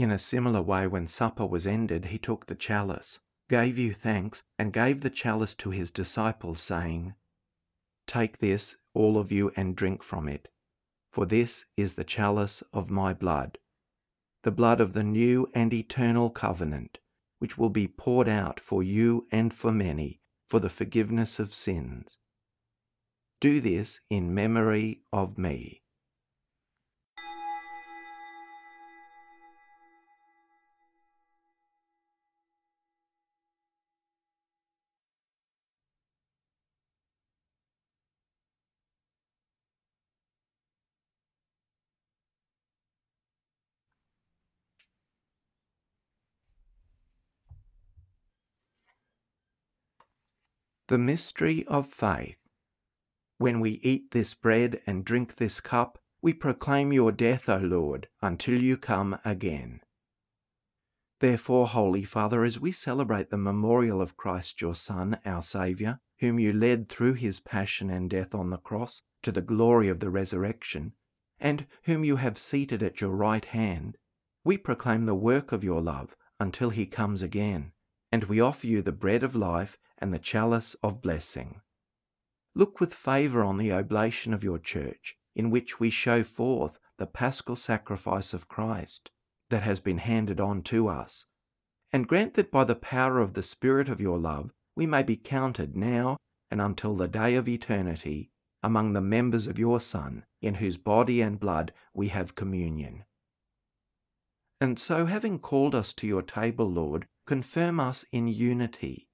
In 0.00 0.10
a 0.10 0.16
similar 0.16 0.62
way, 0.62 0.86
when 0.86 1.06
supper 1.08 1.44
was 1.44 1.66
ended, 1.66 2.06
he 2.06 2.16
took 2.16 2.46
the 2.46 2.54
chalice, 2.54 3.18
gave 3.50 3.76
you 3.76 3.92
thanks, 3.92 4.42
and 4.58 4.72
gave 4.72 5.02
the 5.02 5.10
chalice 5.10 5.54
to 5.56 5.72
his 5.72 5.90
disciples, 5.90 6.62
saying, 6.62 7.12
Take 8.06 8.38
this, 8.38 8.76
all 8.94 9.18
of 9.18 9.30
you, 9.30 9.52
and 9.56 9.76
drink 9.76 10.02
from 10.02 10.26
it, 10.26 10.48
for 11.12 11.26
this 11.26 11.66
is 11.76 11.96
the 11.96 12.02
chalice 12.02 12.62
of 12.72 12.88
my 12.88 13.12
blood, 13.12 13.58
the 14.42 14.50
blood 14.50 14.80
of 14.80 14.94
the 14.94 15.04
new 15.04 15.50
and 15.52 15.74
eternal 15.74 16.30
covenant, 16.30 17.00
which 17.38 17.58
will 17.58 17.68
be 17.68 17.86
poured 17.86 18.26
out 18.26 18.58
for 18.58 18.82
you 18.82 19.26
and 19.30 19.52
for 19.52 19.70
many 19.70 20.22
for 20.48 20.60
the 20.60 20.70
forgiveness 20.70 21.38
of 21.38 21.52
sins. 21.52 22.16
Do 23.38 23.60
this 23.60 24.00
in 24.08 24.32
memory 24.32 25.02
of 25.12 25.36
me. 25.36 25.79
The 50.90 50.98
mystery 50.98 51.64
of 51.68 51.86
faith. 51.86 52.34
When 53.38 53.60
we 53.60 53.78
eat 53.84 54.10
this 54.10 54.34
bread 54.34 54.80
and 54.88 55.04
drink 55.04 55.36
this 55.36 55.60
cup, 55.60 56.00
we 56.20 56.32
proclaim 56.32 56.92
your 56.92 57.12
death, 57.12 57.48
O 57.48 57.58
Lord, 57.58 58.08
until 58.20 58.60
you 58.60 58.76
come 58.76 59.16
again. 59.24 59.82
Therefore, 61.20 61.68
Holy 61.68 62.02
Father, 62.02 62.42
as 62.42 62.58
we 62.58 62.72
celebrate 62.72 63.30
the 63.30 63.36
memorial 63.36 64.02
of 64.02 64.16
Christ 64.16 64.60
your 64.60 64.74
Son, 64.74 65.20
our 65.24 65.42
Saviour, 65.42 66.00
whom 66.18 66.40
you 66.40 66.52
led 66.52 66.88
through 66.88 67.14
his 67.14 67.38
passion 67.38 67.88
and 67.88 68.10
death 68.10 68.34
on 68.34 68.50
the 68.50 68.56
cross 68.56 69.02
to 69.22 69.30
the 69.30 69.42
glory 69.42 69.88
of 69.88 70.00
the 70.00 70.10
resurrection, 70.10 70.94
and 71.38 71.68
whom 71.84 72.02
you 72.02 72.16
have 72.16 72.36
seated 72.36 72.82
at 72.82 73.00
your 73.00 73.14
right 73.14 73.44
hand, 73.44 73.96
we 74.42 74.58
proclaim 74.58 75.06
the 75.06 75.14
work 75.14 75.52
of 75.52 75.62
your 75.62 75.80
love 75.80 76.16
until 76.40 76.70
he 76.70 76.84
comes 76.84 77.22
again, 77.22 77.70
and 78.12 78.24
we 78.24 78.40
offer 78.40 78.66
you 78.66 78.82
the 78.82 78.92
bread 78.92 79.22
of 79.22 79.36
life 79.36 79.78
and 79.98 80.12
the 80.12 80.18
chalice 80.18 80.74
of 80.82 81.02
blessing. 81.02 81.60
Look 82.54 82.80
with 82.80 82.92
favour 82.92 83.42
on 83.44 83.58
the 83.58 83.72
oblation 83.72 84.34
of 84.34 84.42
your 84.42 84.58
church, 84.58 85.16
in 85.36 85.50
which 85.50 85.78
we 85.78 85.90
show 85.90 86.22
forth 86.22 86.78
the 86.98 87.06
paschal 87.06 87.56
sacrifice 87.56 88.34
of 88.34 88.48
Christ 88.48 89.10
that 89.50 89.62
has 89.62 89.80
been 89.80 89.98
handed 89.98 90.40
on 90.40 90.62
to 90.62 90.88
us, 90.88 91.26
and 91.92 92.08
grant 92.08 92.34
that 92.34 92.50
by 92.50 92.64
the 92.64 92.74
power 92.74 93.18
of 93.18 93.34
the 93.34 93.42
Spirit 93.42 93.88
of 93.88 94.00
your 94.00 94.18
love 94.18 94.52
we 94.76 94.86
may 94.86 95.02
be 95.02 95.16
counted 95.16 95.76
now 95.76 96.16
and 96.50 96.60
until 96.60 96.96
the 96.96 97.08
day 97.08 97.34
of 97.34 97.48
eternity 97.48 98.30
among 98.62 98.92
the 98.92 99.00
members 99.00 99.46
of 99.46 99.58
your 99.58 99.80
Son, 99.80 100.24
in 100.42 100.54
whose 100.54 100.76
body 100.76 101.20
and 101.20 101.40
blood 101.40 101.72
we 101.94 102.08
have 102.08 102.34
communion. 102.34 103.04
And 104.60 104.78
so, 104.78 105.06
having 105.06 105.38
called 105.38 105.74
us 105.74 105.92
to 105.94 106.06
your 106.06 106.22
table, 106.22 106.70
Lord, 106.70 107.06
confirm 107.26 107.80
us 107.80 108.04
in 108.12 108.26
unity 108.26 109.10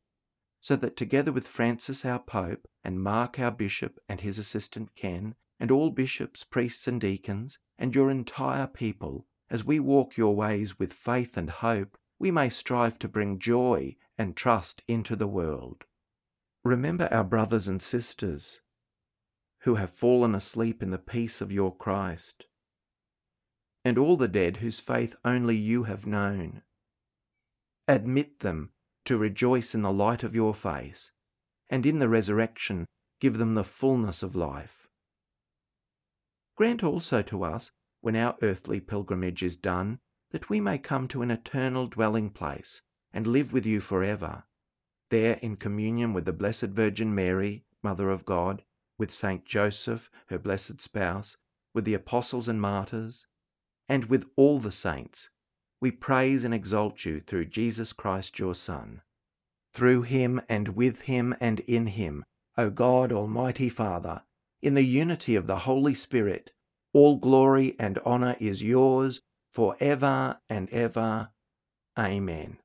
so 0.66 0.74
that 0.74 0.96
together 0.96 1.30
with 1.30 1.46
Francis 1.46 2.04
our 2.04 2.18
Pope, 2.18 2.66
and 2.82 3.00
Mark 3.00 3.38
our 3.38 3.52
Bishop 3.52 4.00
and 4.08 4.20
his 4.20 4.36
assistant 4.36 4.96
Ken, 4.96 5.36
and 5.60 5.70
all 5.70 5.90
bishops, 5.90 6.42
priests, 6.42 6.88
and 6.88 7.00
deacons, 7.00 7.60
and 7.78 7.94
your 7.94 8.10
entire 8.10 8.66
people, 8.66 9.28
as 9.48 9.64
we 9.64 9.78
walk 9.78 10.16
your 10.16 10.34
ways 10.34 10.76
with 10.76 10.92
faith 10.92 11.36
and 11.36 11.50
hope, 11.50 11.96
we 12.18 12.32
may 12.32 12.48
strive 12.48 12.98
to 12.98 13.06
bring 13.06 13.38
joy 13.38 13.94
and 14.18 14.34
trust 14.34 14.82
into 14.88 15.14
the 15.14 15.28
world. 15.28 15.84
Remember 16.64 17.08
our 17.12 17.22
brothers 17.22 17.68
and 17.68 17.80
sisters 17.80 18.60
who 19.60 19.76
have 19.76 19.92
fallen 19.92 20.34
asleep 20.34 20.82
in 20.82 20.90
the 20.90 20.98
peace 20.98 21.40
of 21.40 21.52
your 21.52 21.72
Christ, 21.72 22.46
and 23.84 23.96
all 23.96 24.16
the 24.16 24.26
dead 24.26 24.56
whose 24.56 24.80
faith 24.80 25.14
only 25.24 25.54
you 25.54 25.84
have 25.84 26.06
known. 26.06 26.62
Admit 27.88 28.40
them 28.40 28.70
to 29.04 29.16
rejoice 29.16 29.74
in 29.74 29.82
the 29.82 29.92
light 29.92 30.24
of 30.24 30.34
your 30.34 30.52
face, 30.52 31.12
and 31.70 31.86
in 31.86 32.00
the 32.00 32.08
resurrection 32.08 32.86
give 33.20 33.38
them 33.38 33.54
the 33.54 33.64
fullness 33.64 34.22
of 34.22 34.34
life. 34.34 34.88
Grant 36.56 36.82
also 36.82 37.22
to 37.22 37.44
us, 37.44 37.70
when 38.00 38.16
our 38.16 38.36
earthly 38.42 38.80
pilgrimage 38.80 39.42
is 39.42 39.56
done, 39.56 39.98
that 40.32 40.50
we 40.50 40.60
may 40.60 40.78
come 40.78 41.06
to 41.08 41.22
an 41.22 41.30
eternal 41.30 41.86
dwelling 41.86 42.30
place 42.30 42.82
and 43.12 43.26
live 43.26 43.52
with 43.52 43.64
you 43.64 43.80
forever, 43.80 44.44
there 45.10 45.38
in 45.40 45.56
communion 45.56 46.12
with 46.12 46.24
the 46.24 46.32
Blessed 46.32 46.70
Virgin 46.70 47.14
Mary, 47.14 47.64
Mother 47.82 48.10
of 48.10 48.24
God, 48.24 48.64
with 48.98 49.12
Saint 49.12 49.44
Joseph, 49.44 50.10
her 50.26 50.38
blessed 50.38 50.80
spouse, 50.80 51.36
with 51.72 51.84
the 51.84 51.94
apostles 51.94 52.48
and 52.48 52.60
martyrs, 52.60 53.26
and 53.88 54.06
with 54.06 54.26
all 54.36 54.58
the 54.58 54.72
saints 54.72 55.28
we 55.80 55.90
praise 55.90 56.44
and 56.44 56.54
exalt 56.54 57.04
you 57.04 57.20
through 57.20 57.46
Jesus 57.46 57.92
Christ 57.92 58.38
your 58.38 58.54
Son. 58.54 59.02
Through 59.72 60.02
him 60.02 60.40
and 60.48 60.68
with 60.68 61.02
him 61.02 61.34
and 61.40 61.60
in 61.60 61.86
him, 61.88 62.24
O 62.56 62.70
God, 62.70 63.12
Almighty 63.12 63.68
Father, 63.68 64.22
in 64.62 64.74
the 64.74 64.84
unity 64.84 65.36
of 65.36 65.46
the 65.46 65.58
Holy 65.60 65.94
Spirit, 65.94 66.50
all 66.94 67.16
glory 67.16 67.76
and 67.78 67.98
honour 67.98 68.36
is 68.40 68.62
yours 68.62 69.20
for 69.52 69.76
ever 69.80 70.38
and 70.48 70.70
ever. 70.70 71.30
Amen. 71.98 72.58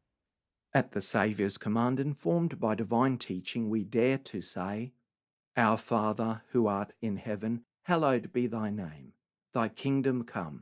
At 0.74 0.93
the 0.93 1.02
Saviour's 1.02 1.58
command, 1.58 2.00
informed 2.00 2.62
by 2.62 2.76
divine 2.76 3.17
teaching, 3.17 3.69
we 3.69 3.84
dare 3.84 4.17
to 4.19 4.41
say, 4.41 4.93
Our 5.58 5.78
Father, 5.78 6.43
who 6.52 6.67
art 6.67 6.93
in 7.02 7.17
heaven, 7.17 7.63
hallowed 7.84 8.32
be 8.32 8.47
thy 8.47 8.69
name. 8.69 9.12
Thy 9.54 9.67
kingdom 9.67 10.24
come 10.24 10.62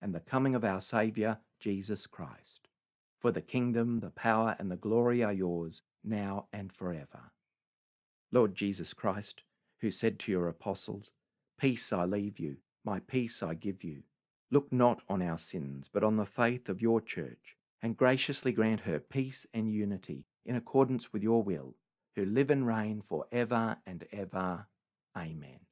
and 0.00 0.14
the 0.14 0.20
coming 0.20 0.54
of 0.54 0.64
our 0.64 0.80
Saviour, 0.80 1.38
Jesus 1.60 2.06
Christ. 2.06 2.68
For 3.18 3.30
the 3.30 3.40
kingdom, 3.40 4.00
the 4.00 4.10
power, 4.10 4.56
and 4.58 4.70
the 4.70 4.76
glory 4.76 5.22
are 5.22 5.32
yours, 5.32 5.82
now 6.02 6.46
and 6.52 6.72
forever. 6.72 7.32
Lord 8.30 8.54
Jesus 8.54 8.92
Christ, 8.92 9.42
who 9.80 9.90
said 9.90 10.18
to 10.20 10.32
your 10.32 10.48
apostles, 10.48 11.12
Peace 11.58 11.92
I 11.92 12.04
leave 12.04 12.38
you, 12.38 12.58
my 12.84 13.00
peace 13.00 13.42
I 13.42 13.54
give 13.54 13.82
you, 13.82 14.02
look 14.50 14.72
not 14.72 15.02
on 15.08 15.22
our 15.22 15.38
sins, 15.38 15.88
but 15.92 16.04
on 16.04 16.16
the 16.16 16.26
faith 16.26 16.68
of 16.68 16.82
your 16.82 17.00
church, 17.00 17.56
and 17.82 17.96
graciously 17.96 18.52
grant 18.52 18.80
her 18.80 18.98
peace 18.98 19.46
and 19.54 19.72
unity 19.72 20.26
in 20.44 20.56
accordance 20.56 21.12
with 21.12 21.22
your 21.22 21.42
will, 21.42 21.76
who 22.16 22.24
live 22.24 22.50
and 22.50 22.66
reign 22.66 23.00
for 23.00 23.26
ever 23.32 23.78
and 23.86 24.04
ever. 24.12 24.66
Amen. 25.16 25.63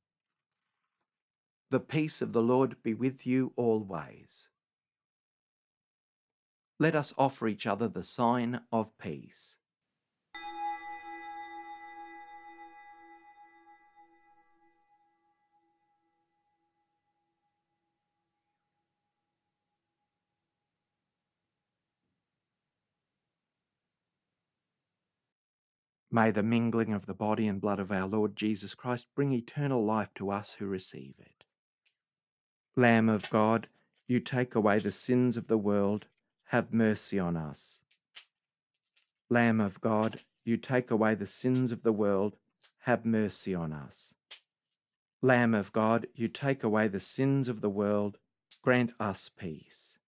The 1.72 1.80
peace 1.80 2.20
of 2.20 2.34
the 2.34 2.42
Lord 2.42 2.76
be 2.82 2.92
with 2.92 3.26
you 3.26 3.54
always. 3.56 4.46
Let 6.78 6.94
us 6.94 7.14
offer 7.16 7.48
each 7.48 7.66
other 7.66 7.88
the 7.88 8.02
sign 8.04 8.60
of 8.70 8.98
peace. 8.98 9.56
May 26.10 26.30
the 26.30 26.42
mingling 26.42 26.92
of 26.92 27.06
the 27.06 27.14
body 27.14 27.48
and 27.48 27.58
blood 27.58 27.80
of 27.80 27.90
our 27.90 28.06
Lord 28.06 28.36
Jesus 28.36 28.74
Christ 28.74 29.06
bring 29.16 29.32
eternal 29.32 29.82
life 29.82 30.10
to 30.16 30.30
us 30.30 30.56
who 30.58 30.66
receive 30.66 31.14
it. 31.18 31.41
Lamb 32.74 33.10
of 33.10 33.28
God, 33.28 33.66
you 34.08 34.18
take 34.18 34.54
away 34.54 34.78
the 34.78 34.90
sins 34.90 35.36
of 35.36 35.46
the 35.46 35.58
world, 35.58 36.06
have 36.46 36.72
mercy 36.72 37.18
on 37.18 37.36
us. 37.36 37.82
Lamb 39.28 39.60
of 39.60 39.78
God, 39.82 40.22
you 40.42 40.56
take 40.56 40.90
away 40.90 41.14
the 41.14 41.26
sins 41.26 41.70
of 41.70 41.82
the 41.82 41.92
world, 41.92 42.36
have 42.80 43.04
mercy 43.04 43.54
on 43.54 43.74
us. 43.74 44.14
Lamb 45.20 45.54
of 45.54 45.70
God, 45.72 46.06
you 46.14 46.28
take 46.28 46.64
away 46.64 46.88
the 46.88 46.98
sins 46.98 47.46
of 47.46 47.60
the 47.60 47.68
world, 47.68 48.16
grant 48.62 48.92
us 48.98 49.28
peace. 49.28 49.98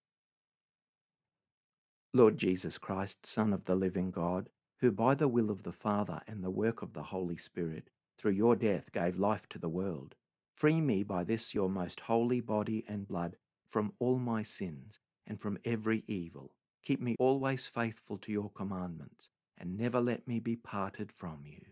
Lord 2.14 2.38
Jesus 2.38 2.78
Christ, 2.78 3.26
Son 3.26 3.52
of 3.52 3.66
the 3.66 3.74
living 3.74 4.10
God, 4.10 4.48
who 4.80 4.90
by 4.90 5.14
the 5.14 5.28
will 5.28 5.50
of 5.50 5.64
the 5.64 5.72
Father 5.72 6.22
and 6.26 6.42
the 6.42 6.50
work 6.50 6.80
of 6.80 6.94
the 6.94 7.04
Holy 7.04 7.36
Spirit, 7.36 7.90
through 8.16 8.32
your 8.32 8.56
death 8.56 8.90
gave 8.90 9.18
life 9.18 9.46
to 9.50 9.58
the 9.58 9.68
world, 9.68 10.14
free 10.54 10.80
me 10.80 11.02
by 11.02 11.24
this 11.24 11.54
your 11.54 11.68
most 11.68 12.00
holy 12.00 12.40
body 12.40 12.84
and 12.88 13.08
blood 13.08 13.36
from 13.66 13.92
all 13.98 14.18
my 14.18 14.42
sins 14.42 15.00
and 15.26 15.40
from 15.40 15.58
every 15.64 16.04
evil. 16.06 16.54
Keep 16.84 17.00
me 17.00 17.16
always 17.18 17.66
faithful 17.66 18.18
to 18.18 18.30
your 18.30 18.50
commandments, 18.50 19.30
and 19.56 19.76
never 19.76 20.00
let 20.00 20.28
me 20.28 20.38
be 20.38 20.54
parted 20.54 21.10
from 21.10 21.40
you. 21.44 21.62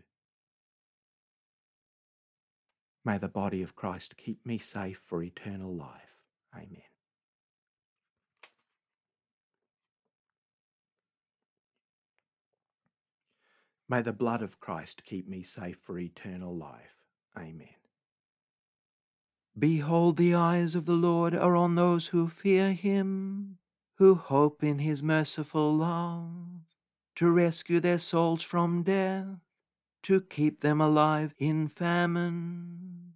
May 3.05 3.19
the 3.19 3.29
body 3.29 3.63
of 3.63 3.77
Christ 3.77 4.17
keep 4.17 4.47
me 4.47 4.59
safe 4.59 4.99
for 4.99 5.23
eternal 5.23 5.75
life. 5.75 6.17
Amen. 6.55 6.83
May 13.89 14.01
the 14.01 14.13
blood 14.13 14.41
of 14.41 14.59
Christ 14.59 15.05
keep 15.05 15.29
me 15.29 15.43
safe 15.43 15.77
for 15.77 15.99
eternal 15.99 16.57
life. 16.57 17.05
Amen. 17.37 17.82
Behold, 19.59 20.17
the 20.17 20.35
eyes 20.35 20.75
of 20.75 20.87
the 20.87 20.95
Lord 20.95 21.35
are 21.35 21.55
on 21.55 21.75
those 21.75 22.09
who 22.09 22.29
fear 22.29 22.73
him, 22.73 23.59
who 23.97 24.15
hope 24.15 24.65
in 24.65 24.79
his 24.79 25.03
merciful 25.03 25.75
love, 25.75 26.65
to 27.17 27.31
rescue 27.31 27.79
their 27.79 27.99
souls 27.99 28.43
from 28.43 28.83
death, 28.83 29.27
to 30.05 30.21
keep 30.23 30.61
them 30.61 30.81
alive 30.81 31.35
in 31.39 31.69
famine. 31.69 33.13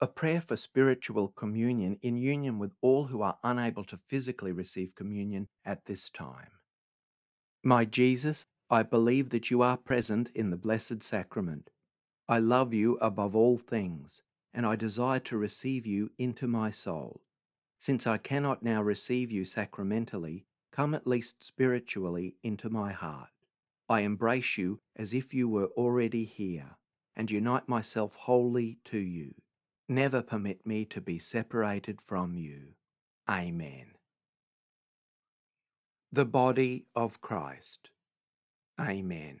A 0.00 0.06
prayer 0.06 0.40
for 0.40 0.56
spiritual 0.56 1.28
communion 1.28 1.98
in 2.00 2.16
union 2.16 2.58
with 2.58 2.72
all 2.80 3.08
who 3.08 3.20
are 3.20 3.38
unable 3.42 3.84
to 3.84 3.98
physically 3.98 4.52
receive 4.52 4.94
communion 4.94 5.48
at 5.64 5.84
this 5.84 6.08
time. 6.08 6.52
My 7.62 7.84
Jesus, 7.84 8.46
I 8.70 8.84
believe 8.84 9.30
that 9.30 9.50
you 9.50 9.60
are 9.60 9.76
present 9.76 10.30
in 10.34 10.50
the 10.50 10.56
Blessed 10.56 11.02
Sacrament. 11.02 11.70
I 12.30 12.38
love 12.38 12.72
you 12.72 12.96
above 13.02 13.36
all 13.36 13.58
things, 13.58 14.22
and 14.54 14.64
I 14.64 14.76
desire 14.76 15.20
to 15.20 15.36
receive 15.36 15.84
you 15.84 16.12
into 16.16 16.46
my 16.46 16.70
soul. 16.70 17.20
Since 17.78 18.06
I 18.06 18.16
cannot 18.16 18.62
now 18.62 18.80
receive 18.80 19.30
you 19.30 19.44
sacramentally, 19.44 20.46
come 20.72 20.94
at 20.94 21.06
least 21.06 21.42
spiritually 21.42 22.36
into 22.42 22.70
my 22.70 22.92
heart. 22.92 23.30
I 23.88 24.00
embrace 24.00 24.56
you 24.56 24.80
as 24.96 25.12
if 25.12 25.34
you 25.34 25.46
were 25.46 25.68
already 25.76 26.24
here, 26.24 26.76
and 27.14 27.30
unite 27.30 27.68
myself 27.68 28.14
wholly 28.14 28.78
to 28.86 28.98
you. 28.98 29.34
Never 29.88 30.22
permit 30.22 30.64
me 30.64 30.86
to 30.86 31.02
be 31.02 31.18
separated 31.18 32.00
from 32.00 32.38
you. 32.38 32.76
Amen 33.28 33.94
the 36.12 36.24
body 36.24 36.86
of 36.94 37.20
Christ. 37.20 37.90
Amen. 38.80 39.40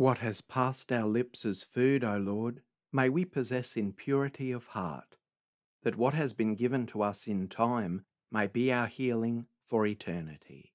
What 0.00 0.20
has 0.20 0.40
passed 0.40 0.90
our 0.92 1.06
lips 1.06 1.44
as 1.44 1.62
food, 1.62 2.04
O 2.04 2.16
Lord, 2.16 2.62
may 2.90 3.10
we 3.10 3.26
possess 3.26 3.76
in 3.76 3.92
purity 3.92 4.50
of 4.50 4.68
heart, 4.68 5.16
that 5.82 5.98
what 5.98 6.14
has 6.14 6.32
been 6.32 6.54
given 6.54 6.86
to 6.86 7.02
us 7.02 7.26
in 7.26 7.48
time 7.48 8.06
may 8.32 8.46
be 8.46 8.72
our 8.72 8.86
healing 8.86 9.44
for 9.66 9.86
eternity. 9.86 10.72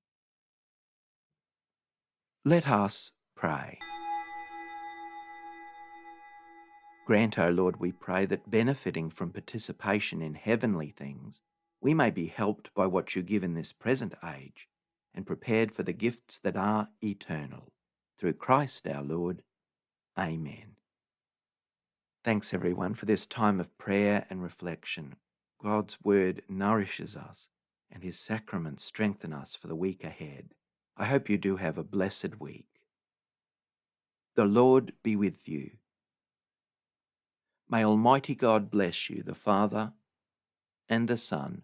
Let 2.44 2.70
us 2.70 3.14
pray. 3.36 3.80
Grant, 7.08 7.40
O 7.40 7.50
Lord, 7.50 7.80
we 7.80 7.92
pray, 7.92 8.28
that 8.28 8.52
benefiting 8.52 9.10
from 9.10 9.32
participation 9.32 10.22
in 10.22 10.36
heavenly 10.36 10.92
things, 10.92 11.42
we 11.82 11.96
may 11.96 12.12
be 12.12 12.28
helped 12.28 12.72
by 12.76 12.86
what 12.86 13.16
you 13.16 13.24
give 13.24 13.44
in 13.44 13.56
this 13.56 13.74
present 13.74 14.14
age 14.24 14.68
and 15.16 15.26
prepared 15.26 15.72
for 15.72 15.82
the 15.82 15.94
gifts 15.94 16.38
that 16.44 16.56
are 16.56 16.90
eternal. 17.02 17.72
Through 18.18 18.34
Christ 18.34 18.88
our 18.88 19.04
Lord. 19.04 19.42
Amen. 20.18 20.78
Thanks, 22.24 22.54
everyone, 22.54 22.96
for 22.96 23.06
this 23.06 23.26
time 23.26 23.60
of 23.60 23.78
prayer 23.78 24.26
and 24.30 24.42
reflection. 24.42 25.16
God's 25.62 25.98
Word 26.04 26.42
nourishes 26.50 27.16
us, 27.16 27.50
and 27.92 28.04
His 28.04 28.18
sacraments 28.18 28.84
strengthen 28.84 29.34
us 29.34 29.56
for 29.56 29.68
the 29.68 29.76
week 29.76 30.04
ahead. 30.04 30.54
I 30.98 31.06
hope 31.06 31.30
you 31.30 31.38
do 31.38 31.58
have 31.58 31.78
a 31.78 31.84
blessed 31.84 32.40
week. 32.40 32.68
The 34.36 34.46
Lord 34.46 34.94
be 35.04 35.16
with 35.16 35.48
you. 35.48 35.72
May 37.70 37.84
Almighty 37.84 38.36
God 38.36 38.72
bless 38.72 39.10
you, 39.10 39.24
the 39.24 39.36
Father, 39.36 39.94
and 40.90 41.08
the 41.08 41.18
Son, 41.18 41.64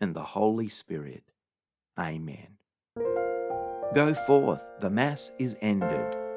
and 0.00 0.14
the 0.14 0.22
Holy 0.22 0.68
Spirit. 0.68 1.32
Amen. 1.98 2.57
Go 3.94 4.12
forth, 4.12 4.62
the 4.80 4.90
Mass 4.90 5.32
is 5.38 5.56
ended. 5.62 6.27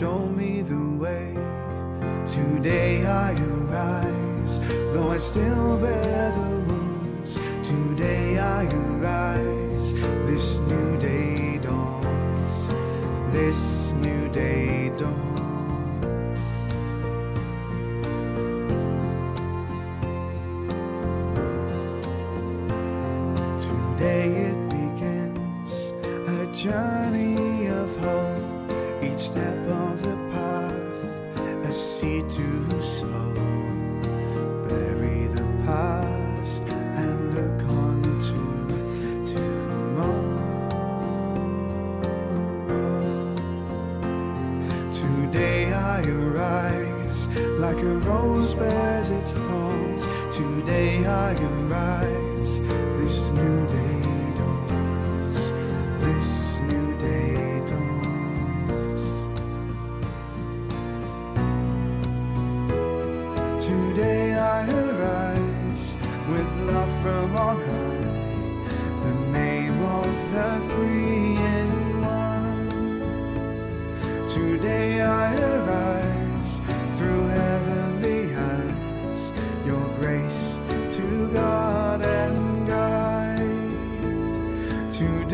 Show 0.00 0.26
me 0.30 0.60
the 0.60 0.84
way. 0.98 1.34
Today 2.26 3.06
I 3.06 3.30
arise, 3.32 4.58
though 4.92 5.10
I 5.10 5.18
still 5.18 5.78
bear 5.78 6.32
the 6.32 6.50
wounds. 6.66 7.38
Today 7.62 8.38
I 8.38 8.64
arise, 8.64 9.92
this 10.26 10.58
new 10.62 10.98
day 10.98 11.58
dawns. 11.58 12.66
This 13.32 13.73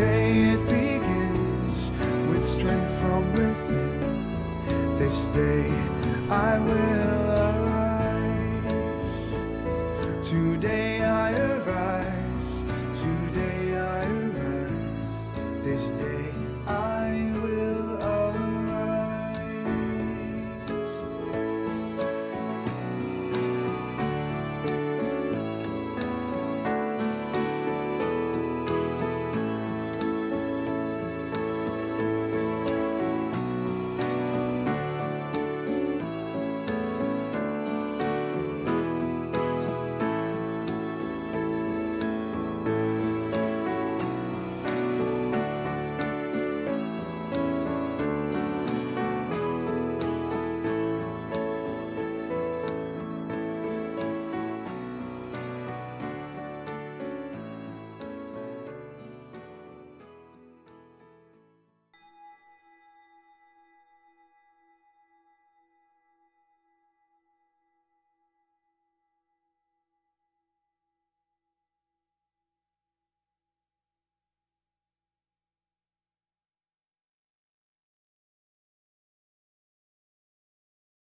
day 0.01 0.55
it 0.55 0.70